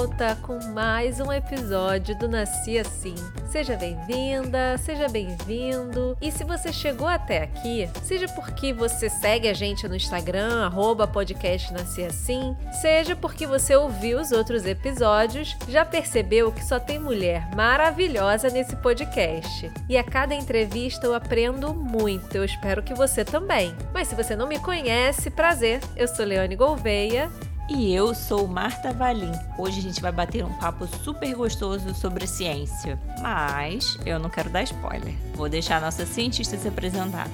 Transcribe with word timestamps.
volta 0.00 0.34
com 0.36 0.58
mais 0.72 1.20
um 1.20 1.30
episódio 1.30 2.16
do 2.16 2.26
Nasci 2.26 2.78
Assim. 2.78 3.14
Seja 3.50 3.76
bem-vinda, 3.76 4.78
seja 4.78 5.10
bem-vindo. 5.10 6.16
E 6.22 6.32
se 6.32 6.42
você 6.42 6.72
chegou 6.72 7.06
até 7.06 7.42
aqui, 7.42 7.86
seja 8.02 8.26
porque 8.28 8.72
você 8.72 9.10
segue 9.10 9.46
a 9.46 9.52
gente 9.52 9.86
no 9.86 9.94
Instagram, 9.94 10.64
arroba 10.64 11.06
podcast 11.06 11.70
Nasci 11.74 12.02
Assim, 12.02 12.56
seja 12.80 13.14
porque 13.14 13.46
você 13.46 13.76
ouviu 13.76 14.18
os 14.18 14.32
outros 14.32 14.64
episódios, 14.64 15.54
já 15.68 15.84
percebeu 15.84 16.50
que 16.50 16.64
só 16.64 16.80
tem 16.80 16.98
mulher 16.98 17.54
maravilhosa 17.54 18.48
nesse 18.48 18.76
podcast. 18.76 19.70
E 19.86 19.98
a 19.98 20.02
cada 20.02 20.34
entrevista 20.34 21.06
eu 21.06 21.12
aprendo 21.12 21.74
muito, 21.74 22.38
eu 22.38 22.44
espero 22.44 22.82
que 22.82 22.94
você 22.94 23.22
também. 23.22 23.76
Mas 23.92 24.08
se 24.08 24.14
você 24.14 24.34
não 24.34 24.48
me 24.48 24.58
conhece, 24.60 25.28
prazer, 25.28 25.78
eu 25.94 26.08
sou 26.08 26.24
Leone 26.24 26.56
Gouveia 26.56 27.30
e 27.70 27.94
eu 27.94 28.12
sou 28.14 28.48
Marta 28.48 28.92
Valim. 28.92 29.30
Hoje 29.56 29.78
a 29.78 29.82
gente 29.82 30.02
vai 30.02 30.10
bater 30.10 30.44
um 30.44 30.52
papo 30.54 30.88
super 31.04 31.32
gostoso 31.34 31.94
sobre 31.94 32.26
ciência, 32.26 32.98
mas 33.22 33.96
eu 34.04 34.18
não 34.18 34.28
quero 34.28 34.50
dar 34.50 34.64
spoiler. 34.64 35.14
Vou 35.34 35.48
deixar 35.48 35.76
a 35.76 35.80
nossa 35.80 36.04
cientista 36.04 36.56
se 36.56 36.66
apresentar. 36.66 37.28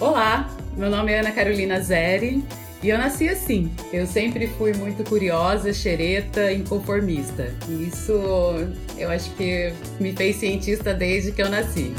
Olá, 0.00 0.48
meu 0.76 0.90
nome 0.90 1.12
é 1.12 1.20
Ana 1.20 1.30
Carolina 1.30 1.78
Zeri 1.80 2.42
e 2.82 2.88
eu 2.88 2.96
nasci 2.96 3.28
assim. 3.28 3.70
Eu 3.92 4.06
sempre 4.06 4.46
fui 4.46 4.72
muito 4.72 5.04
curiosa, 5.04 5.72
xereta, 5.72 6.50
inconformista. 6.52 7.54
E 7.68 7.88
isso 7.88 8.12
eu 8.96 9.10
acho 9.10 9.30
que 9.32 9.74
me 10.00 10.12
fez 10.12 10.36
cientista 10.36 10.94
desde 10.94 11.32
que 11.32 11.42
eu 11.42 11.50
nasci. 11.50 11.94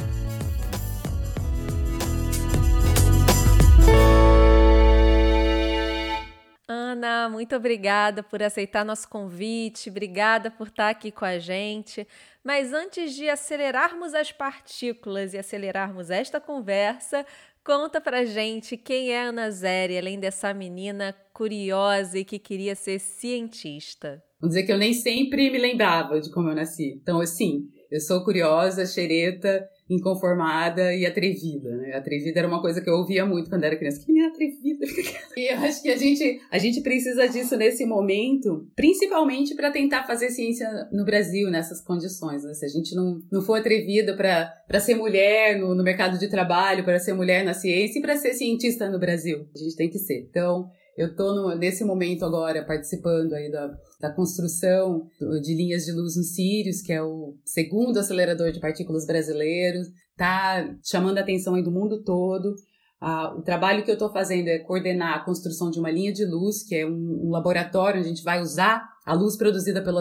Muito 7.30 7.56
obrigada 7.56 8.24
por 8.24 8.42
aceitar 8.42 8.86
nosso 8.86 9.08
convite, 9.08 9.90
obrigada 9.90 10.50
por 10.50 10.68
estar 10.68 10.90
aqui 10.90 11.12
com 11.12 11.26
a 11.26 11.40
gente. 11.40 12.08
Mas 12.44 12.74
antes 12.74 13.14
de 13.14 13.30
acelerarmos 13.30 14.14
as 14.14 14.32
partículas 14.32 15.34
e 15.34 15.38
acelerarmos 15.38 16.10
esta 16.10 16.40
conversa, 16.40 17.26
conta 17.64 18.00
pra 18.00 18.24
gente 18.24 18.78
quem 18.78 19.12
é 19.12 19.24
Ana 19.24 19.52
Zeri, 19.52 19.98
além 19.98 20.20
dessa 20.20 20.54
menina 20.54 21.14
curiosa 21.34 22.20
e 22.20 22.24
que 22.26 22.40
queria 22.40 22.76
ser 22.76 23.00
cientista. 23.00 24.24
Vou 24.40 24.48
dizer 24.48 24.64
que 24.64 24.72
eu 24.72 24.78
nem 24.78 24.94
sempre 24.94 25.50
me 25.50 25.58
lembrava 25.58 26.22
de 26.22 26.32
como 26.32 26.50
eu 26.50 26.56
nasci. 26.56 27.00
Então, 27.02 27.20
assim, 27.20 27.70
eu 27.92 28.00
sou 28.00 28.24
curiosa, 28.24 28.86
xereta, 28.86 29.68
inconformada 29.90 30.94
e 30.94 31.06
atrevida, 31.06 31.78
né? 31.78 31.94
Atrevida 31.94 32.40
era 32.40 32.48
uma 32.48 32.62
coisa 32.62 32.82
que 32.82 32.90
eu 32.90 32.96
ouvia 32.96 33.26
muito 33.26 33.50
quando 33.50 33.64
era 33.64 33.76
criança. 33.76 34.02
Que 34.02 34.12
menina 34.12 34.30
atrevida. 34.30 34.86
e 35.38 35.54
eu 35.54 35.58
acho 35.60 35.82
que 35.82 35.90
a 35.90 35.98
gente, 35.98 36.42
a 36.52 36.58
gente 36.58 36.82
precisa 36.82 37.28
disso 37.28 37.56
nesse 37.56 37.86
momento, 37.86 38.68
principalmente 38.76 39.56
para 39.56 39.72
tentar 39.72 40.04
fazer 40.04 40.30
ciência 40.30 40.68
no 40.92 41.06
Brasil 41.06 41.50
nessas 41.50 41.82
condições. 41.82 42.44
Né? 42.44 42.54
Se 42.54 42.66
a 42.66 42.70
gente 42.70 42.94
não, 42.96 43.22
não 43.32 43.42
for 43.42 43.60
atrevida 43.60 44.16
para 44.16 44.80
ser 44.80 44.96
mulher 44.96 45.58
no, 45.58 45.74
no 45.74 45.84
mercado 45.84 46.20
de 46.20 46.28
trabalho, 46.28 46.84
para 46.84 47.00
ser 47.00 47.14
mulher 47.14 47.46
na 47.46 47.54
ciência 47.54 48.00
e 48.00 48.02
para 48.02 48.18
ser 48.18 48.34
cientista 48.34 48.90
no 48.90 49.00
Brasil, 49.00 49.48
a 49.56 49.58
gente 49.58 49.76
tem 49.76 49.90
que 49.90 50.00
ser. 50.00 50.28
Então, 50.30 50.70
eu 50.98 51.10
estou 51.10 51.56
nesse 51.56 51.86
momento 51.86 52.26
agora 52.26 52.66
participando 52.66 53.34
aí 53.34 53.52
da, 53.52 53.72
da 54.02 54.12
construção 54.12 55.08
de 55.42 55.54
linhas 55.54 55.86
de 55.86 55.92
luz 55.92 56.18
no 56.18 56.24
Sirius, 56.24 56.82
que 56.82 56.92
é 56.92 57.02
o 57.04 57.36
segundo 57.46 58.00
acelerador 58.00 58.52
de 58.52 58.60
partículas 58.60 59.06
brasileiro, 59.06 59.80
tá 60.18 60.76
chamando 60.84 61.20
a 61.20 61.22
atenção 61.22 61.54
aí 61.54 61.64
do 61.64 61.72
mundo 61.72 62.04
todo. 62.04 62.56
Ah, 63.00 63.32
o 63.38 63.44
trabalho 63.44 63.84
que 63.86 63.92
eu 63.92 63.94
estou 63.94 64.12
fazendo 64.12 64.48
é 64.48 64.58
coordenar 64.58 65.18
a 65.18 65.24
construção 65.24 65.70
de 65.70 65.80
uma 65.80 65.92
linha 65.92 66.12
de 66.12 66.26
luz, 66.26 66.64
que 66.64 66.76
é 66.76 66.84
um, 66.84 67.28
um 67.28 67.30
laboratório 67.30 68.00
onde 68.00 68.08
a 68.08 68.10
gente 68.10 68.24
vai 68.24 68.42
usar 68.42 68.84
a 69.06 69.14
luz 69.14 69.38
produzida 69.38 69.84
pelo 69.84 70.00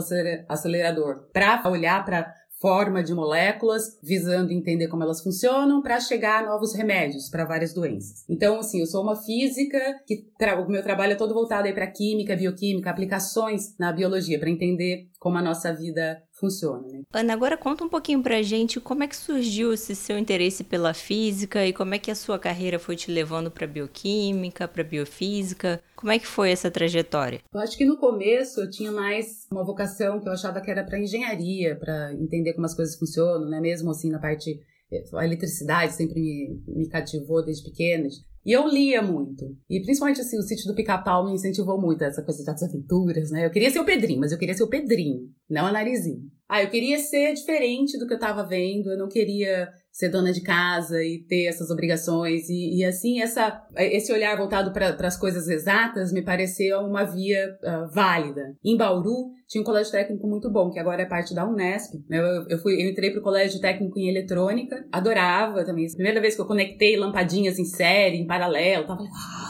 acelerador 0.49 1.29
para 1.31 1.63
olhar 1.71 2.03
para 2.07 2.33
forma 2.61 3.03
de 3.03 3.15
moléculas, 3.15 3.99
visando 4.03 4.53
entender 4.53 4.89
como 4.89 5.03
elas 5.03 5.23
funcionam 5.23 5.83
para 5.83 6.01
chegar 6.01 6.43
a 6.43 6.47
novos 6.47 6.75
remédios 6.75 7.29
para 7.29 7.45
várias 7.45 7.75
doenças. 7.75 8.25
Então, 8.29 8.59
assim, 8.59 8.81
eu 8.81 8.87
sou 8.87 9.03
uma 9.03 9.17
física 9.17 9.79
que 10.07 10.27
o 10.65 10.71
meu 10.71 10.83
trabalho 10.83 11.13
é 11.13 11.17
todo 11.17 11.35
voltado 11.35 11.67
aí 11.67 11.75
para 11.75 11.87
química, 11.87 12.37
bioquímica, 12.37 12.91
aplicações 12.91 13.77
na 13.79 13.93
biologia 13.93 14.39
para 14.39 14.51
entender 14.51 15.09
como 15.19 15.39
a 15.39 15.43
nossa 15.43 15.73
vida 15.73 16.23
funciona. 16.39 16.87
Né? 16.87 17.03
Ana, 17.13 17.33
agora 17.33 17.57
conta 17.57 17.85
um 17.85 17.89
pouquinho 17.89 18.23
pra 18.23 18.43
gente 18.43 18.81
como 18.81 19.03
é 19.03 19.09
que 19.09 19.17
surgiu 19.17 19.73
esse 19.73 19.95
seu 19.95 20.19
interesse 20.19 20.63
pela 20.63 20.95
física 20.95 21.67
e 21.67 21.73
como 21.73 21.95
é 21.95 21.99
que 21.99 22.11
a 22.11 22.15
sua 22.15 22.39
carreira 22.39 22.79
foi 22.79 22.97
te 22.97 23.11
levando 23.11 23.51
para 23.51 23.67
bioquímica, 23.67 24.69
para 24.69 24.85
biofísica. 24.85 25.83
Como 25.95 26.13
é 26.13 26.19
que 26.19 26.27
foi 26.27 26.51
essa 26.51 26.71
trajetória? 26.71 27.41
Eu 27.53 27.61
acho 27.61 27.77
que 27.77 27.85
no 27.85 27.97
começo 27.97 28.61
eu 28.61 28.71
tinha 28.71 28.93
mais 28.93 29.47
uma 29.51 29.65
vocação 29.65 30.21
que 30.21 30.29
eu 30.29 30.33
achava 30.33 30.61
que 30.61 30.71
era 30.71 30.85
para 30.85 30.99
engenharia, 30.99 31.77
para 31.77 32.13
entender 32.15 32.53
como 32.53 32.67
as 32.67 32.75
coisas 32.75 32.97
funcionam, 32.97 33.49
né? 33.49 33.61
Mesmo 33.61 33.91
assim 33.91 34.11
na 34.11 34.19
parte 34.19 34.61
eh, 34.93 35.05
a 35.15 35.25
eletricidade 35.25 35.93
sempre 35.95 36.21
me, 36.21 36.63
me 36.67 36.89
cativou 36.89 37.45
desde 37.45 37.65
pequena. 37.65 38.09
E 38.47 38.53
eu 38.53 38.69
lia 38.69 39.03
muito. 39.03 39.45
E 39.69 39.81
principalmente 39.81 40.21
assim, 40.21 40.39
o 40.39 40.43
sítio 40.43 40.69
do 40.69 40.75
Pica-Pau 40.77 41.27
me 41.27 41.33
incentivou 41.33 41.81
muito 41.81 42.05
essa 42.05 42.23
coisa 42.23 42.45
das 42.45 42.63
aventuras, 42.63 43.33
né? 43.33 43.45
Eu 43.45 43.51
queria 43.51 43.69
ser 43.73 43.81
o 43.81 43.85
Pedrinho, 43.85 44.21
mas 44.21 44.31
eu 44.31 44.39
queria 44.39 44.55
ser 44.55 44.63
o 44.63 44.69
Pedrinho, 44.69 45.29
não 45.51 45.67
a 45.67 45.73
Narizinho. 45.73 46.31
Ah, 46.49 46.63
eu 46.63 46.71
queria 46.71 46.99
ser 46.99 47.35
diferente 47.35 47.99
do 47.99 48.07
que 48.07 48.15
eu 48.15 48.19
tava 48.19 48.47
vendo, 48.47 48.91
eu 48.91 48.99
não 48.99 49.09
queria 49.09 49.69
ser 49.97 50.11
dona 50.11 50.31
de 50.31 50.43
casa 50.43 51.03
e 51.03 51.25
ter 51.27 51.47
essas 51.47 51.71
obrigações. 51.71 52.51
E, 52.51 52.79
e 52.79 52.85
assim, 52.85 53.23
essa, 53.23 53.65
esse 53.77 54.13
olhar 54.13 54.37
voltado 54.37 54.71
para 54.71 54.95
as 55.01 55.17
coisas 55.17 55.49
exatas 55.49 56.13
me 56.13 56.23
pareceu 56.23 56.81
uma 56.81 57.05
via 57.05 57.57
uh, 57.65 57.91
válida. 57.95 58.55
Em 58.63 58.77
Bauru, 58.77 59.31
tinha 59.49 59.63
um 59.63 59.65
colégio 59.65 59.91
técnico 59.91 60.27
muito 60.29 60.51
bom, 60.51 60.71
que 60.71 60.79
agora 60.79 61.03
é 61.03 61.07
parte 61.07 61.35
da 61.35 61.49
Unesp. 61.49 61.95
Eu, 62.11 62.47
eu, 62.49 62.59
fui, 62.59 62.75
eu 62.75 62.91
entrei 62.91 63.11
para 63.11 63.21
o 63.21 63.25
colégio 63.25 63.59
técnico 63.59 63.99
em 63.99 64.11
eletrônica, 64.11 64.85
adorava 64.93 65.65
também. 65.65 65.87
Primeira 65.95 66.21
vez 66.21 66.35
que 66.35 66.43
eu 66.43 66.47
conectei 66.47 66.97
lampadinhas 66.97 67.59
em 67.59 67.65
série, 67.65 68.19
em 68.19 68.27
paralelo, 68.27 68.87
tava 68.87 69.03
ah, 69.03 69.46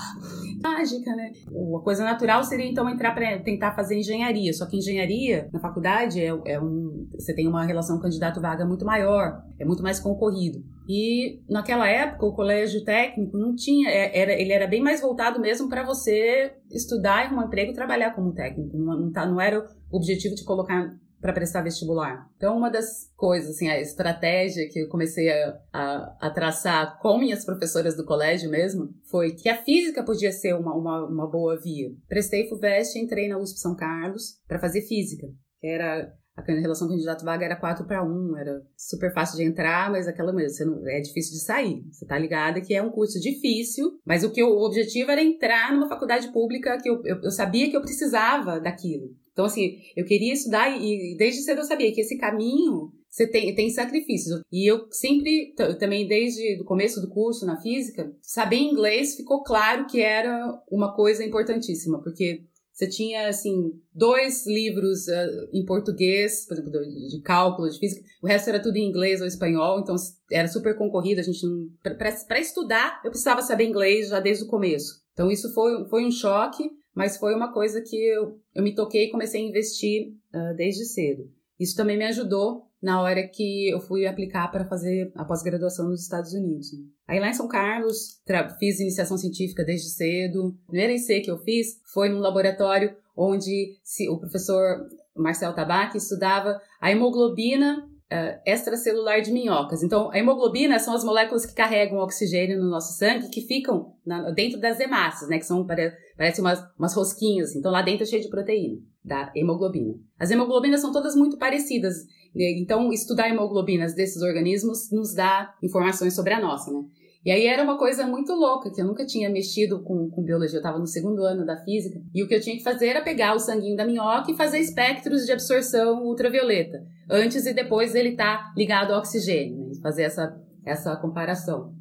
mágica, 0.69 1.15
né? 1.15 1.33
A 1.47 1.83
coisa 1.83 2.05
natural 2.05 2.43
seria 2.45 2.67
então 2.67 2.89
entrar 2.89 3.15
para 3.15 3.39
tentar 3.41 3.75
fazer 3.75 3.99
engenharia. 3.99 4.53
Só 4.53 4.67
que 4.67 4.77
engenharia 4.77 5.49
na 5.53 5.61
faculdade 5.61 6.21
é, 6.21 6.29
é 6.47 6.61
um, 6.61 7.09
você 7.13 7.35
tem 7.35 7.47
uma 7.47 7.65
relação 7.65 8.01
candidato-vaga 8.01 8.65
muito 8.65 8.85
maior, 8.85 9.43
é 9.59 9.65
muito 9.65 9.83
mais 9.83 10.01
concorrido. 10.01 10.59
E 10.89 11.41
naquela 11.49 11.89
época 11.89 12.27
o 12.27 12.33
colégio 12.33 12.85
técnico 12.85 13.37
não 13.37 13.55
tinha, 13.55 13.89
é, 13.89 14.19
era, 14.19 14.33
ele 14.33 14.53
era 14.53 14.67
bem 14.67 14.83
mais 14.83 15.01
voltado 15.01 15.41
mesmo 15.41 15.69
para 15.69 15.85
você 15.85 16.53
estudar, 16.71 17.25
arrumar 17.25 17.45
um 17.45 17.47
emprego 17.47 17.73
e 17.73 17.75
trabalhar 17.75 18.15
como 18.15 18.33
técnico. 18.33 18.77
Não, 18.77 19.01
não, 19.01 19.13
tá, 19.13 19.27
não 19.27 19.41
era 19.41 19.61
o 19.91 19.97
objetivo 19.97 20.35
de 20.35 20.45
colocar 20.45 20.91
para 21.27 21.33
prestar 21.33 21.63
vestibular. 21.63 22.31
Então, 22.37 22.57
uma 22.57 22.71
das 22.71 23.13
coisas, 23.17 23.57
assim, 23.57 23.69
a 23.69 23.81
estratégia 23.81 24.69
que 24.71 24.79
eu 24.79 24.89
comecei 24.89 25.29
a, 25.29 25.59
a, 25.73 26.17
a, 26.21 26.31
traçar 26.31 27.01
com 27.01 27.19
minhas 27.19 27.45
professoras 27.45 27.97
do 27.97 28.05
colégio 28.05 28.49
mesmo, 28.49 28.95
foi 29.11 29.33
que 29.33 29.49
a 29.49 29.57
física 29.57 30.05
podia 30.05 30.31
ser 30.31 30.55
uma, 30.55 30.73
uma, 30.73 31.05
uma 31.05 31.29
boa 31.29 31.59
via. 31.61 31.91
Prestei 32.09 32.49
FUVEST 32.49 33.01
entrei 33.01 33.29
na 33.29 33.39
USP 33.39 33.59
São 33.59 33.75
Carlos 33.75 34.41
para 34.47 34.61
fazer 34.61 34.83
física, 34.83 35.27
que 35.61 35.67
era 35.67 36.13
a 36.37 36.43
relação 36.43 36.87
candidato-vaga 36.87 37.45
era 37.45 37.57
4 37.57 37.87
para 37.87 38.05
1, 38.05 38.37
era 38.37 38.63
super 38.77 39.13
fácil 39.13 39.39
de 39.39 39.45
entrar, 39.45 39.91
mas 39.91 40.07
aquela 40.07 40.33
mesmo, 40.33 40.67
não, 40.67 40.89
é 40.89 41.01
difícil 41.01 41.33
de 41.33 41.43
sair. 41.43 41.83
Você 41.91 42.07
tá 42.07 42.17
ligada 42.17 42.61
que 42.61 42.73
é 42.75 42.81
um 42.81 42.91
curso 42.91 43.19
difícil, 43.19 43.99
mas 44.07 44.23
o 44.23 44.31
que 44.31 44.43
eu, 44.43 44.49
o 44.49 44.65
objetivo 44.65 45.11
era 45.11 45.23
entrar 45.23 45.73
numa 45.73 45.89
faculdade 45.89 46.31
pública 46.33 46.79
que 46.81 46.89
eu, 46.89 47.03
eu, 47.05 47.23
eu 47.23 47.31
sabia 47.33 47.69
que 47.69 47.77
eu 47.77 47.81
precisava 47.81 48.61
daquilo. 48.61 49.17
Então, 49.37 49.45
assim, 49.45 49.77
eu 49.95 50.07
queria 50.07 50.33
estudar 50.33 50.71
e, 50.81 51.15
desde 51.19 51.43
cedo 51.43 51.59
eu 51.59 51.65
sabia 51.65 51.93
que 51.93 52.01
esse 52.01 52.17
caminho 52.17 52.91
você 53.11 53.27
tem, 53.27 53.55
tem 53.55 53.69
sacrifícios. 53.69 54.41
E 54.51 54.67
eu 54.67 54.89
sempre, 54.91 55.55
também 55.79 56.09
desde 56.09 56.59
o 56.59 56.65
começo 56.65 57.03
do 57.03 57.11
curso 57.11 57.45
na 57.45 57.61
física, 57.61 58.11
saber 58.23 58.57
inglês 58.57 59.15
ficou 59.15 59.43
claro 59.43 59.87
que 59.87 60.01
era 60.01 60.59
uma 60.71 60.97
coisa 60.97 61.23
importantíssima, 61.23 62.03
porque 62.03 62.45
você 62.73 62.89
tinha, 62.89 63.29
assim, 63.29 63.73
dois 63.95 64.47
livros 64.47 65.07
uh, 65.09 65.49
em 65.53 65.67
português, 65.67 66.47
por 66.47 66.55
exemplo, 66.55 66.73
de, 66.73 67.09
de, 67.09 67.23
cálculo, 67.23 67.69
de 67.69 67.79
física, 67.79 68.07
o 68.23 68.27
resto 68.27 68.49
era 68.49 68.63
tudo 68.63 68.77
em 68.77 68.89
inglês 68.89 69.21
ou 69.21 69.27
espanhol, 69.27 69.81
então 69.81 69.97
era 70.33 70.49
super 70.49 70.77
concorrido, 70.79 71.21
a 71.21 71.25
gente 71.25 71.47
não... 71.47 71.69
Para 71.83 72.41
estudar, 72.41 73.03
eu 73.05 73.11
precisava 73.11 73.43
saber 73.43 73.65
inglês 73.65 74.09
já 74.09 74.19
desde 74.19 74.45
o 74.45 74.49
começo. 74.49 75.05
Então 75.13 75.31
isso 75.31 75.53
foi, 75.53 75.87
foi 75.89 76.07
um 76.07 76.11
choque, 76.11 76.71
mas 76.97 77.19
foi 77.19 77.35
uma 77.35 77.53
coisa 77.53 77.83
que 77.83 77.95
eu, 77.95 78.41
eu 78.55 78.63
me 78.63 78.75
toquei 78.75 79.05
e 79.05 79.11
comecei 79.11 79.43
a 79.43 79.49
investir 79.49 80.15
uh, 80.35 80.57
desde 80.57 80.87
cedo. 80.87 81.31
Isso 81.61 81.77
também 81.77 81.99
me 81.99 82.07
ajudou 82.07 82.71
na 82.83 83.03
hora 83.03 83.29
que 83.29 83.69
eu 83.69 83.79
fui 83.81 84.07
aplicar 84.07 84.49
para 84.51 84.65
fazer 84.65 85.13
a 85.15 85.23
pós-graduação 85.23 85.91
nos 85.91 86.03
Estados 86.03 86.33
Unidos. 86.33 86.73
Né? 86.73 86.85
Aí 87.07 87.21
lá 87.21 87.29
em 87.29 87.35
São 87.35 87.49
Carlos, 87.49 88.23
fiz 88.59 88.81
iniciação 88.81 89.19
científica 89.19 89.63
desde 89.63 89.91
cedo. 89.91 90.57
O 90.65 90.69
primeiro 90.69 90.95
IC 90.95 91.21
que 91.21 91.31
eu 91.31 91.39
fiz 91.39 91.79
foi 91.93 92.09
num 92.09 92.19
laboratório 92.19 92.97
onde 93.15 93.77
o 94.09 94.19
professor 94.19 94.89
Marcel 95.15 95.55
Tabac 95.55 95.97
estudava 95.97 96.59
a 96.81 96.91
hemoglobina 96.91 97.87
uh, 98.13 98.41
extracelular 98.47 99.21
de 99.21 99.33
minhocas. 99.33 99.83
Então, 99.83 100.11
a 100.11 100.19
hemoglobina 100.19 100.79
são 100.79 100.95
as 100.95 101.05
moléculas 101.05 101.47
que 101.47 101.55
carregam 101.55 101.99
oxigênio 101.99 102.59
no 102.59 102.71
nosso 102.71 102.97
sangue 102.99 103.31
que 103.31 103.41
ficam 103.43 103.95
na, 104.05 104.31
dentro 104.31 104.61
das 104.61 104.81
hemácias, 104.81 105.29
né? 105.29 105.39
Que 105.39 105.47
são, 105.47 105.67
pare, 105.67 105.93
parecem 106.17 106.45
umas, 106.45 106.63
umas 106.79 106.95
rosquinhas, 106.95 107.51
assim. 107.51 107.59
Então, 107.59 107.73
lá 107.73 107.83
dentro 107.83 108.05
é 108.05 108.07
cheio 108.07 108.23
de 108.23 108.29
proteína 108.29 108.79
da 109.05 109.31
hemoglobina. 109.35 109.95
As 110.19 110.31
hemoglobinas 110.31 110.81
são 110.81 110.93
todas 110.93 111.15
muito 111.15 111.39
parecidas. 111.39 111.95
Né? 112.35 112.59
Então, 112.59 112.93
estudar 112.93 113.29
hemoglobinas 113.29 113.95
desses 113.95 114.23
organismos 114.23 114.91
nos 114.91 115.15
dá 115.15 115.55
informações 115.63 116.15
sobre 116.15 116.35
a 116.35 116.41
nossa, 116.41 116.73
né? 116.73 116.83
E 117.27 117.31
aí 117.33 117.49
era 117.49 117.65
uma 117.65 117.77
coisa 117.77 118.07
muito 118.07 118.33
louca, 118.33 118.71
que 118.71 118.81
eu 118.81 118.87
nunca 118.87 119.05
tinha 119.05 119.29
mexido 119.29 119.83
com, 119.83 120.09
com 120.09 120.23
biologia, 120.23 120.59
eu 120.59 120.61
estava 120.61 120.79
no 120.79 120.87
segundo 120.87 121.25
ano 121.25 121.45
da 121.45 121.57
física, 121.57 122.01
e 122.15 122.23
o 122.23 122.29
que 122.29 122.35
eu 122.37 122.41
tinha 122.41 122.57
que 122.57 122.63
fazer 122.63 122.87
era 122.87 123.03
pegar 123.03 123.35
o 123.35 123.41
sanguinho 123.41 123.77
da 123.77 123.85
minhoca 123.85 124.31
e 124.31 124.37
fazer 124.37 124.61
espectros 124.61 125.27
de 125.27 125.33
absorção 125.33 126.05
ultravioleta, 126.05 126.85
antes 127.11 127.45
e 127.45 127.53
depois 127.53 127.97
ele 127.97 128.13
tá 128.15 128.53
ligado 128.57 128.93
ao 128.93 129.01
oxigênio, 129.01 129.59
né? 129.59 129.73
fazer 129.83 130.05
essa, 130.05 130.41
essa 130.65 130.95
comparação. 130.99 131.75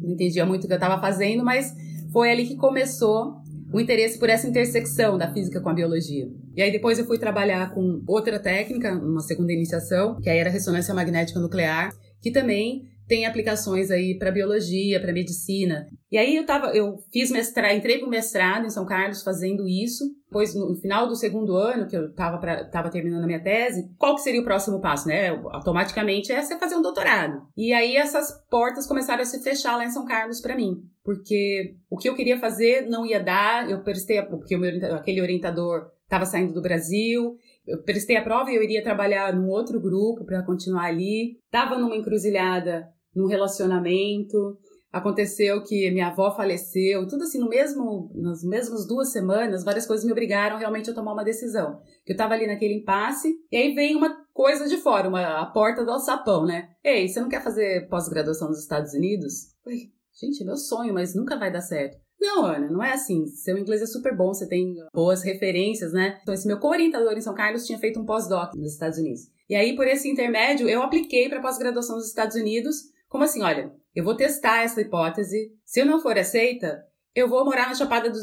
Não 0.00 0.12
entendia 0.12 0.46
muito 0.46 0.62
o 0.62 0.66
que 0.68 0.72
eu 0.72 0.76
estava 0.78 1.00
fazendo, 1.00 1.44
mas 1.44 1.74
foi 2.12 2.30
ali 2.30 2.46
que 2.46 2.54
começou 2.54 3.34
o 3.72 3.80
interesse 3.80 4.20
por 4.20 4.30
essa 4.30 4.46
intersecção 4.46 5.18
da 5.18 5.32
física 5.32 5.60
com 5.60 5.68
a 5.68 5.74
biologia. 5.74 6.28
E 6.54 6.62
aí 6.62 6.70
depois 6.70 6.96
eu 6.96 7.06
fui 7.06 7.18
trabalhar 7.18 7.74
com 7.74 8.04
outra 8.06 8.38
técnica, 8.38 8.94
uma 8.94 9.20
segunda 9.20 9.52
iniciação, 9.52 10.20
que 10.20 10.30
aí 10.30 10.38
era 10.38 10.48
ressonância 10.48 10.94
magnética 10.94 11.40
nuclear, 11.40 11.90
que 12.22 12.30
também 12.30 12.84
tem 13.06 13.24
aplicações 13.24 13.90
aí 13.90 14.18
para 14.18 14.30
biologia, 14.30 15.00
para 15.00 15.12
medicina. 15.12 15.86
E 16.10 16.18
aí 16.18 16.36
eu 16.36 16.44
tava, 16.44 16.68
eu 16.68 16.98
fiz 17.12 17.30
mestrado, 17.30 17.74
entrei 17.74 17.98
para 17.98 18.06
o 18.06 18.10
mestrado 18.10 18.66
em 18.66 18.70
São 18.70 18.84
Carlos 18.84 19.22
fazendo 19.22 19.68
isso. 19.68 20.04
Depois, 20.24 20.54
no 20.54 20.74
final 20.76 21.06
do 21.06 21.14
segundo 21.14 21.56
ano, 21.56 21.86
que 21.86 21.96
eu 21.96 22.08
estava 22.08 22.38
tava 22.64 22.90
terminando 22.90 23.24
a 23.24 23.26
minha 23.26 23.42
tese, 23.42 23.88
qual 23.96 24.14
que 24.14 24.22
seria 24.22 24.40
o 24.40 24.44
próximo 24.44 24.80
passo, 24.80 25.06
né? 25.08 25.28
Automaticamente 25.28 26.32
é 26.32 26.42
você 26.42 26.58
fazer 26.58 26.76
um 26.76 26.82
doutorado. 26.82 27.42
E 27.56 27.72
aí 27.72 27.96
essas 27.96 28.32
portas 28.50 28.86
começaram 28.86 29.22
a 29.22 29.26
se 29.26 29.42
fechar 29.42 29.76
lá 29.76 29.84
em 29.84 29.90
São 29.90 30.04
Carlos 30.04 30.40
para 30.40 30.56
mim. 30.56 30.82
Porque 31.04 31.76
o 31.88 31.96
que 31.96 32.08
eu 32.08 32.16
queria 32.16 32.38
fazer 32.38 32.86
não 32.88 33.06
ia 33.06 33.22
dar, 33.22 33.70
eu 33.70 33.82
prestei, 33.82 34.20
porque 34.22 34.56
meu, 34.56 34.70
aquele 34.96 35.20
orientador 35.20 35.86
estava 36.02 36.24
saindo 36.24 36.52
do 36.52 36.62
Brasil, 36.62 37.36
eu 37.66 37.82
prestei 37.82 38.16
a 38.16 38.22
prova 38.22 38.50
e 38.50 38.56
eu 38.56 38.62
iria 38.62 38.82
trabalhar 38.82 39.32
num 39.34 39.48
outro 39.48 39.80
grupo 39.80 40.24
para 40.24 40.42
continuar 40.42 40.84
ali. 40.84 41.38
Estava 41.46 41.78
numa 41.78 41.96
encruzilhada 41.96 42.88
num 43.16 43.26
relacionamento. 43.26 44.58
Aconteceu 44.92 45.62
que 45.62 45.90
minha 45.90 46.08
avó 46.08 46.34
faleceu, 46.34 47.06
tudo 47.06 47.24
assim, 47.24 47.38
no 47.38 47.48
mesmo, 47.48 48.10
nas 48.14 48.42
mesmas 48.42 48.86
duas 48.86 49.10
semanas, 49.12 49.64
várias 49.64 49.86
coisas 49.86 50.06
me 50.06 50.12
obrigaram 50.12 50.58
realmente 50.58 50.88
a 50.90 50.94
tomar 50.94 51.12
uma 51.12 51.24
decisão. 51.24 51.80
Eu 52.06 52.16
tava 52.16 52.34
ali 52.34 52.46
naquele 52.46 52.74
impasse, 52.74 53.34
e 53.50 53.56
aí 53.56 53.74
vem 53.74 53.96
uma 53.96 54.16
coisa 54.32 54.66
de 54.68 54.76
fora, 54.78 55.08
uma, 55.08 55.42
a 55.42 55.46
porta 55.46 55.84
do 55.84 55.90
alçapão, 55.90 56.46
né? 56.46 56.68
Ei, 56.84 57.08
você 57.08 57.20
não 57.20 57.28
quer 57.28 57.42
fazer 57.42 57.88
pós-graduação 57.88 58.48
nos 58.48 58.60
Estados 58.60 58.94
Unidos? 58.94 59.52
Ui, 59.66 59.90
gente, 60.18 60.42
é 60.42 60.46
meu 60.46 60.56
sonho, 60.56 60.94
mas 60.94 61.14
nunca 61.14 61.38
vai 61.38 61.52
dar 61.52 61.60
certo. 61.60 61.98
Não, 62.18 62.46
Ana, 62.46 62.70
não 62.70 62.82
é 62.82 62.92
assim. 62.92 63.26
Seu 63.26 63.58
inglês 63.58 63.82
é 63.82 63.86
super 63.86 64.16
bom, 64.16 64.32
você 64.32 64.48
tem 64.48 64.76
boas 64.94 65.22
referências, 65.22 65.92
né? 65.92 66.18
Então, 66.22 66.32
esse 66.32 66.46
meu 66.46 66.58
co-orientador 66.58 67.12
em 67.12 67.20
São 67.20 67.34
Carlos 67.34 67.66
tinha 67.66 67.78
feito 67.78 68.00
um 68.00 68.06
pós-doc 68.06 68.54
nos 68.54 68.72
Estados 68.72 68.98
Unidos. 68.98 69.22
E 69.48 69.54
aí, 69.54 69.76
por 69.76 69.86
esse 69.86 70.08
intermédio, 70.08 70.68
eu 70.68 70.82
apliquei 70.82 71.28
para 71.28 71.42
pós-graduação 71.42 71.96
nos 71.96 72.08
Estados 72.08 72.34
Unidos 72.34 72.95
como 73.08 73.24
assim? 73.24 73.42
Olha, 73.42 73.72
eu 73.94 74.04
vou 74.04 74.16
testar 74.16 74.62
essa 74.62 74.80
hipótese. 74.80 75.50
Se 75.64 75.80
eu 75.80 75.86
não 75.86 76.00
for 76.00 76.18
aceita, 76.18 76.84
eu 77.16 77.30
vou 77.30 77.46
morar 77.46 77.66
na 77.66 77.74
Chapada 77.74 78.10
do, 78.10 78.18